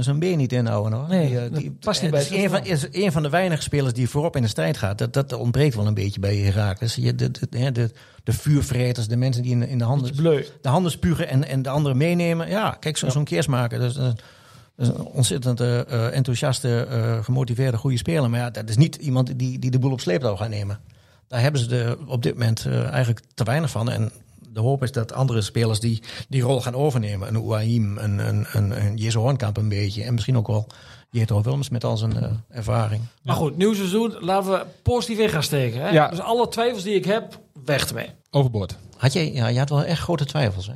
[0.00, 1.08] zijn- been niet inhouden hoor.
[1.08, 3.22] Nee, die, eh, dat die, past niet bij het is een van, is een van
[3.22, 4.98] de weinige spelers die voorop in de strijd gaat.
[4.98, 6.94] Dat, dat ontbreekt wel een beetje bij Herakles.
[6.94, 7.90] Je, de, de, de, de,
[8.26, 10.16] de vuurvreters, de mensen die in de, in de handen,
[10.62, 12.48] de handen spugen en, en de anderen meenemen.
[12.48, 13.80] Ja, kijk, zo- zo'n keersmaker.
[13.82, 14.14] Is, dat
[14.76, 18.30] is een ontzettend eh, eh, enthousiaste, eh, gemotiveerde, goede speler.
[18.30, 20.78] Maar ja, dat is niet iemand die, die de boel op sleeptouw gaat nemen.
[21.28, 23.90] Daar hebben ze de, op dit moment eh, eigenlijk te weinig van.
[23.90, 24.10] En
[24.52, 27.28] de hoop is dat andere spelers die die rol gaan overnemen.
[27.28, 30.02] Een Ouahim, een, een, een, een Jesse Hoornkamp een beetje.
[30.02, 30.66] En misschien ook wel
[31.10, 33.02] Jetro Wilms met al zijn ervaring.
[33.22, 34.14] Maar goed, nieuw seizoen.
[34.20, 35.80] Laten we positief in gaan steken.
[35.80, 35.88] Hè?
[35.88, 36.08] Ja.
[36.08, 38.08] Dus alle twijfels die ik heb, weg ermee.
[38.30, 38.76] overboord.
[38.96, 40.72] Had je, ja, je had wel echt grote twijfels, hè?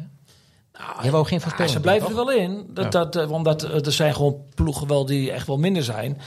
[1.02, 1.74] je wou geen Ja, voorspelling.
[1.74, 2.66] ze blijven er wel in.
[2.68, 2.90] Dat, Ja.
[2.90, 6.20] dat, eh, omdat eh, er zijn gewoon ploegen wel die echt wel minder zijn.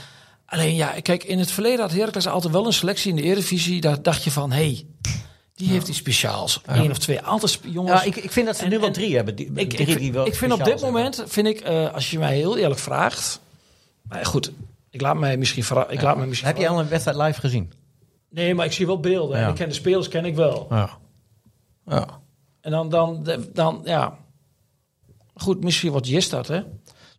[0.45, 3.81] Alleen ja, kijk, in het verleden had Heracles altijd wel een selectie in de Eredivisie.
[3.81, 4.85] Daar dacht je van, hé, hey,
[5.55, 6.61] die heeft iets speciaals.
[6.65, 7.21] Eén of twee.
[7.21, 8.01] Altijd jongens.
[8.01, 9.35] Ja, ik, ik vind dat ze En- nu wel drie hebben.
[9.35, 12.11] Die, ik, drie ik, die wel ik vind op dit moment, vind ik, eh, als
[12.11, 13.39] je mij heel eerlijk vraagt.
[14.01, 14.51] Maar goed,
[14.89, 17.73] ik laat mij misschien ik laat mij misschien Heb je al een wedstrijd live gezien?
[18.33, 19.37] Nee, maar ik zie wel beelden.
[19.37, 19.43] Ja.
[19.43, 20.67] En ik ken de spelers, ken ik wel.
[20.69, 20.89] Ja.
[21.85, 22.07] Ja.
[22.61, 24.17] En dan, dan, dan, ja.
[25.35, 26.61] Goed, misschien wat Jist dat, hè?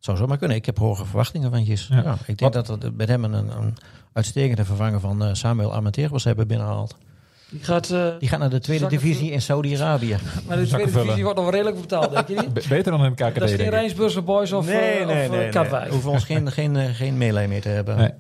[0.01, 0.57] Zou zomaar kunnen.
[0.57, 1.89] Ik heb hoge verwachtingen van Gis.
[1.91, 2.03] Ja.
[2.03, 2.17] Ja.
[2.27, 3.77] ik denk dat we met hem een, een
[4.13, 6.97] uitstekende vervanger van eh, Samuel Armenteros hebben binnengehaald.
[7.51, 10.17] Die gaat, eh, Die gaat naar de tweede divisie in Saudi-Arabië.
[10.49, 12.53] maar de tweede divisie wordt nog wel redelijk betaald, denk je niet?
[12.53, 13.69] Be- beter dan in de KKD, Dat is geen.
[13.69, 15.91] Rijnsburgse Boys of, eh, of eh, Katwijk.
[15.91, 17.97] Hoeven we ons geen, geen, geen meelij mee te hebben.
[17.97, 18.11] Nee.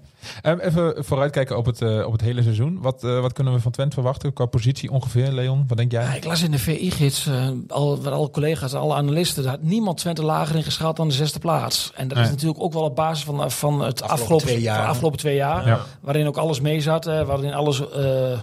[0.42, 2.78] Ehm, even vooruitkijken op het, eh, op het hele seizoen.
[2.82, 5.64] Wat, eh, wat kunnen we van Twente verwachten qua positie ongeveer, Leon?
[5.68, 6.02] Wat denk jij?
[6.02, 9.62] Ja, ik las in de VI-gids, eh, al, waar alle collega's, alle analisten, daar had
[9.62, 11.90] niemand Twente lager in geschat dan de zesde plaats.
[11.94, 12.26] En dat Nee.
[12.26, 14.86] is natuurlijk ook wel op basis van, van het Afgelopen afgelopen, twee jaar.
[14.86, 15.66] afgelopen twee jaar.
[15.66, 15.80] Ja.
[16.00, 18.38] Waarin ook alles mee zat, waarin alles eh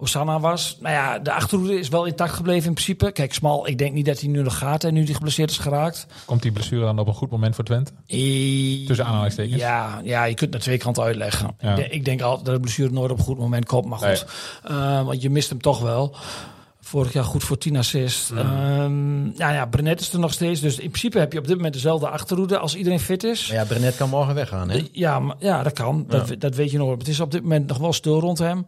[0.00, 0.76] Osana was.
[0.80, 3.12] Nou ja, de achterhoede is wel intact gebleven in principe.
[3.12, 5.58] Kijk, Smal, ik denk niet dat hij nu nog gaat en nu hij geblesseerd is
[5.58, 6.06] geraakt.
[6.24, 7.92] Komt die blessure dan op een goed moment voor Twente?
[8.86, 9.60] Tussen aanhalingstekens.
[9.60, 11.56] Ja, ja, je kunt het naar twee kanten uitleggen.
[11.60, 11.76] Ja.
[11.76, 13.86] Ik, denk, altijd dat de blessure nooit op een goed moment komt.
[13.86, 14.26] Maar goed,
[14.62, 16.14] Eh, want je mist hem toch wel.
[16.80, 18.30] Vorig jaar goed voor 10 assists.
[18.30, 20.60] Ehm, nou ja, Brenet is er nog steeds.
[20.60, 23.48] Dus in principe heb je op dit moment dezelfde achterhoede als iedereen fit is.
[23.48, 24.70] Maar ja, Brenet kan morgen weggaan.
[24.70, 24.86] Hè?
[24.92, 26.04] Ja, maar, ja dat kan.
[26.08, 26.98] Dat, dat weet je nog.
[26.98, 28.66] Het is op dit moment nog wel stil rond hem.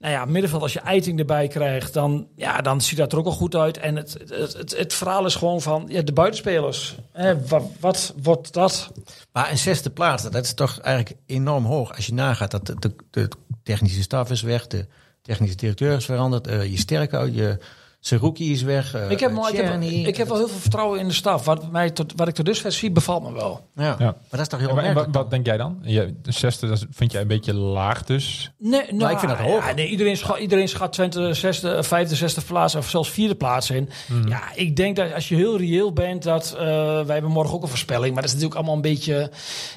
[0.00, 3.26] Nou ja, middenveld, als je Eiting erbij krijgt, dan, ja, dan ziet dat er ook
[3.26, 3.78] al goed uit.
[3.78, 6.96] En het, het, het, het verhaal is gewoon van ja, de buitenspelers.
[7.12, 8.92] Hè, wat, wat wordt dat?
[9.32, 11.96] Maar een zesde plaats, dat is toch eigenlijk enorm hoog.
[11.96, 13.28] Als je nagaat dat de, de,
[13.62, 14.86] technische staf is weg, de
[15.22, 17.58] technische directeur is veranderd, eh, je sterke je
[18.02, 18.94] Seruki is weg.
[18.94, 19.86] eh, Ik heb, wel- ik, heb, Tjerny.
[20.06, 21.44] ik heb wel heel veel vertrouwen in de staf.
[21.44, 23.60] Wat, mij tot, wat ik tot dusver zie, bevalt me wel.
[23.74, 23.84] Ja.
[23.84, 23.96] Ja.
[23.98, 25.78] maar dat is toch heel Ja, maar- en wat, denk jij dan?
[25.82, 28.50] Je, de zesde dat vind jij een beetje laag dus.
[28.58, 29.68] Nee, nou, ik vind dat hoog.
[29.68, 33.70] Ja, nee, iedereen, schat, iedereen schat Twente zesde, vijfde, zesde plaats of zelfs vierde plaats
[33.70, 33.88] in.
[34.08, 34.28] Mhm.
[34.28, 36.64] Ja, ik denk dat als je heel reëel bent, dat eh,
[37.04, 38.12] wij hebben morgen ook een voorspelling.
[38.12, 39.28] Maar dat is natuurlijk allemaal een beetje, een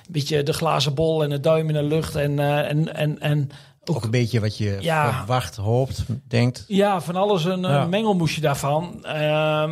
[0.07, 2.15] beetje de glazen bol en de duim in de lucht.
[2.15, 3.49] En, eh, en, en, en
[3.85, 5.13] Ook een beetje wat je Ja.
[5.13, 6.63] verwacht, hoopt, denkt.
[6.67, 7.81] ja, van alles een, Ja.
[7.81, 9.05] een mengelmoesje daarvan.
[9.05, 9.71] Ehm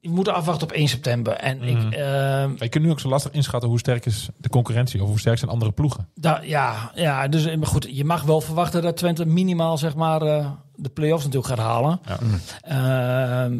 [0.00, 1.32] je moet afwachten op 1 september.
[1.32, 1.66] En Mhm.
[1.68, 5.08] ik, ehm, Je kunt nu ook zo lastig inschatten hoe sterk is de concurrentie of
[5.08, 6.08] hoe sterk zijn andere ploegen.
[6.14, 9.94] Da, ja, ja, dus eh, maar goed, je mag wel verwachten dat Twente minimaal zeg
[9.94, 12.00] maar eh, de play-offs natuurlijk gaat halen.
[12.04, 12.18] Ja.
[13.44, 13.54] Ehm,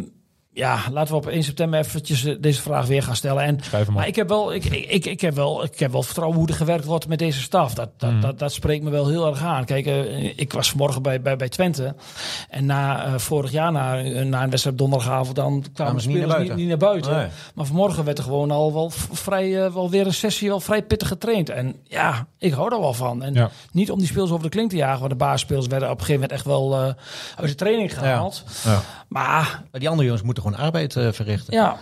[0.54, 3.42] ja, laten we op 1 september eventjes eh, deze vraag weer gaan stellen.
[3.42, 4.00] En, Schrijf hem op.
[4.00, 6.48] maar ik heb, wel, ik, ik, ik, ik heb wel, ik heb wel vertrouwen hoe
[6.48, 7.74] er gewerkt wordt met deze staf.
[7.74, 9.64] Dat, dat, dat, dat spreekt me wel heel erg aan.
[9.64, 11.94] Kijk, eh, ik was vanmorgen bij, bij, bij Twente.
[12.48, 16.56] En na eh, vorig jaar, na, na een wedstrijd donderdagavond, dan kwamen de ze niet
[16.56, 17.16] niet, naar buiten.
[17.16, 17.26] Nee.
[17.54, 21.08] Maar vanmorgen werd er gewoon al wel vrij, wel weer een sessie wel vrij pittig
[21.08, 21.50] getraind.
[21.50, 23.22] En ja, ik hou daar wel van.
[23.22, 23.50] En Ja.
[23.72, 26.04] niet om die spelers over de klink te jagen, want de basisspelers werden op een
[26.04, 26.80] gegeven moment echt wel eh,
[27.36, 28.44] uit de training gehaald.
[28.64, 28.80] Ja.
[29.08, 31.54] Maar Maar die andere jongens moeten gewoon arbeid eh, verrichten.
[31.54, 31.76] ja,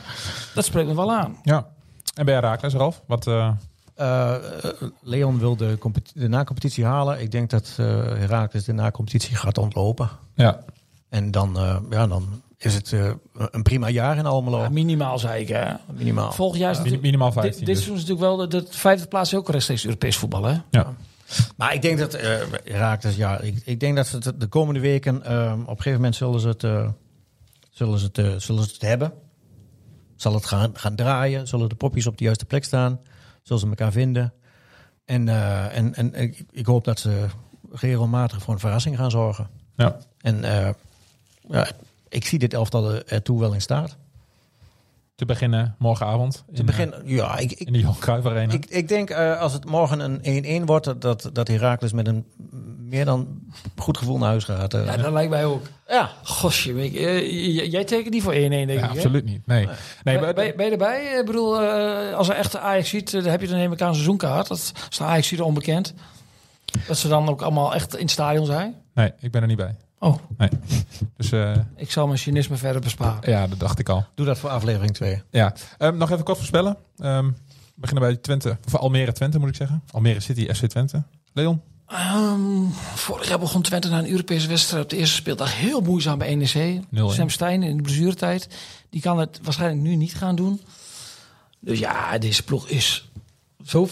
[0.54, 1.36] dat spreekt me wel aan.
[1.42, 1.66] Ja.
[2.14, 3.02] En bij Herakles, Ralf?
[3.06, 3.50] Wat, eh,
[3.94, 4.70] Eh, eh,
[5.02, 7.20] Leon wil de, competi- de na-competitie halen.
[7.20, 10.08] Ik denk dat eh Herakles de na-competitie gaat ontlopen.
[10.34, 10.60] ja.
[11.08, 14.58] En dan, eh, ja, dan is het eh, een prima jaar in Almelo.
[14.62, 15.48] Ja, minimaal zei ik.
[15.48, 15.74] Hè.
[15.92, 16.32] Minimaal.
[16.32, 17.84] Volgend jaar is minimaal dit, 15 dit dus.
[17.84, 20.44] seizoen is natuurlijk wel de, de vijfde plaats ook rechtstreeks Europees voetbal.
[20.44, 20.56] Hè?
[20.70, 20.86] Ja.
[21.56, 25.16] Maar ik denk dat eh Herakles, ja, ik, ik denk dat ze de komende weken,
[25.16, 25.24] op
[25.68, 26.88] een gegeven moment zullen ze het, eh,
[27.72, 29.12] zullen ze het, eh, zullen ze het hebben.
[30.16, 31.48] Zal het gaan, gaan draaien?
[31.48, 33.00] Zullen de popjes op de juiste plek staan?
[33.42, 34.32] Zullen ze elkaar vinden?
[35.04, 37.26] En, eh, en, en ik, ik hoop dat ze
[37.70, 39.48] regelmatig voor een verrassing gaan zorgen.
[39.76, 39.96] ja.
[40.20, 40.70] En eh,
[41.48, 41.68] ja,
[42.08, 43.96] ik zie dit elftal er- ertoe wel in staat.
[45.22, 46.32] Te beginnen morgenavond.
[46.34, 48.52] Te in, eh, beginnen, ja, ik, ik, in de Johan Cruijff Arena.
[48.52, 52.24] Ik, ik denk eh, als het morgen een 1-1 wordt, dat- dat, Herakles met een
[52.78, 53.28] meer dan
[53.76, 54.74] goed gevoel naar huis gaat.
[54.74, 54.84] eh.
[54.84, 55.62] Ja, dat lijkt mij ook.
[55.88, 56.10] ja.
[56.22, 56.92] Gosje, ik,
[57.70, 58.80] jij tekent niet voor 1-1 denk Ja, ik.
[58.80, 58.88] hè?
[58.88, 59.46] absoluut niet.
[59.46, 59.66] Nee.
[59.66, 61.18] nee Ben, maar, ben, ben je erbij?
[61.18, 63.88] Ik bedoel, eh, als er echt Ajax ziet, dan heb je dan neem ik aan
[63.88, 64.48] een seizoenkaart.
[64.48, 65.94] Dat is de Ajax ziet onbekend.
[66.86, 68.74] Dat ze dan ook allemaal echt in het stadion zijn.
[68.94, 69.74] nee, ik ben er niet bij.
[70.02, 70.48] Oh, Nee.
[71.16, 73.30] Dus eh, ik zal mijn cynisme verder besparen.
[73.30, 74.04] ja, dat dacht ik al.
[74.14, 75.22] Doe dat voor aflevering 2.
[75.30, 75.54] Ja.
[75.78, 76.76] Ehm, nog even kort voorspellen.
[76.98, 77.32] Ehm, we
[77.74, 78.58] beginnen bij Twente.
[78.66, 79.82] Of Almere Twente moet ik zeggen.
[79.90, 81.02] Almere City, FC Twente.
[81.32, 81.60] Leon?
[81.86, 86.18] Ehm, vorig jaar begon Twente na een Europese wedstrijd op de eerste speeldag heel moeizaam
[86.18, 86.80] bij NEC.
[86.90, 87.14] 0-1.
[87.14, 88.48] Sam Stein in de blessuretijd.
[88.90, 90.60] Die kan het waarschijnlijk nu niet gaan doen.
[91.60, 93.10] Dus ja, deze ploeg is
[93.64, 93.88] zo...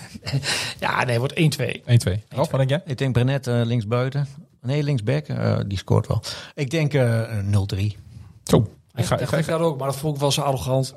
[0.80, 1.36] ja, nee, wordt 1-2.
[1.36, 2.24] 1-2.
[2.28, 2.82] Ralf, wat denk jij?
[2.84, 4.28] Ik denk Brenet eh, linksbuiten.
[4.64, 5.26] Nee, linksback.
[5.26, 6.22] eh, die scoort wel.
[6.54, 7.96] Ik denk eh 0-3.
[8.44, 8.56] Zo.
[8.94, 10.94] Ik Ik ga, ik ga, ik ook, maar dat vond ik wel zo arrogant.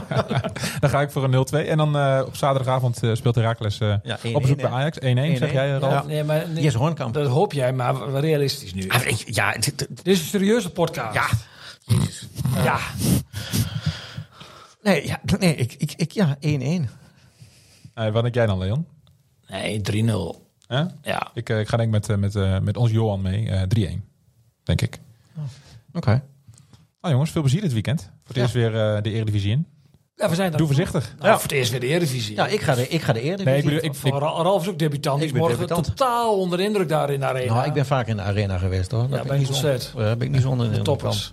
[0.80, 1.68] dan ga ik voor een 0-2.
[1.68, 4.98] En dan eh, op zaterdagavond eh, speelt Herakles eh Ja, 1-1, op bezoek bij Ajax.
[4.98, 5.52] 1-1 zeg 1-1.
[5.52, 5.92] jij, Ralf?
[5.92, 6.02] Ja.
[6.02, 7.14] Nee, maar nee, Yes, Hoornkamp.
[7.14, 8.88] dat hoop jij, maar realistisch nu.
[8.88, 11.14] Ah, ik- Ja, dit- dit- Dit is een serieuze podcast.
[11.14, 11.26] ja.
[12.64, 12.78] ja.
[14.82, 16.88] Nee, ja, nee ik, ik, ik, ja 1-1.
[17.94, 18.86] Eh, wat denk jij dan, Leon?
[19.48, 20.50] Nee, 3-0.
[21.02, 21.30] Ja.
[21.34, 23.50] Ik, eh, ik ga denk ik met, eh, met, eh, met ons Johan mee.
[23.50, 24.04] eh 3-1.
[24.62, 25.00] Denk ik.
[25.92, 26.22] Oké.
[27.00, 28.00] Nou jongens, veel plezier dit weekend.
[28.00, 28.42] Voor het Ja.
[28.42, 29.66] eerst weer eh, de Eredivisie in.
[30.16, 31.14] Ja, we zijn daar Doe voorzichtig.
[31.18, 32.34] Nou, Voor het eerst weer de Eredivisie.
[32.36, 33.46] Ja, ik ga de, ik ga de eerder.
[33.46, 35.16] Nee, ik bedoel, ik, Voor ik, Ra- Ralf is ook debutant.
[35.20, 35.96] Die Ik is ben morgen debutant.
[35.96, 37.54] totaal onder de indruk daar in de arena.
[37.54, 39.02] Nou, ik ben vaak in de arena geweest hoor.
[39.02, 39.96] Ja, Daar ben ik niet zo- ontzettend.
[39.96, 41.32] Daar ben ik niet zonder in de toppers.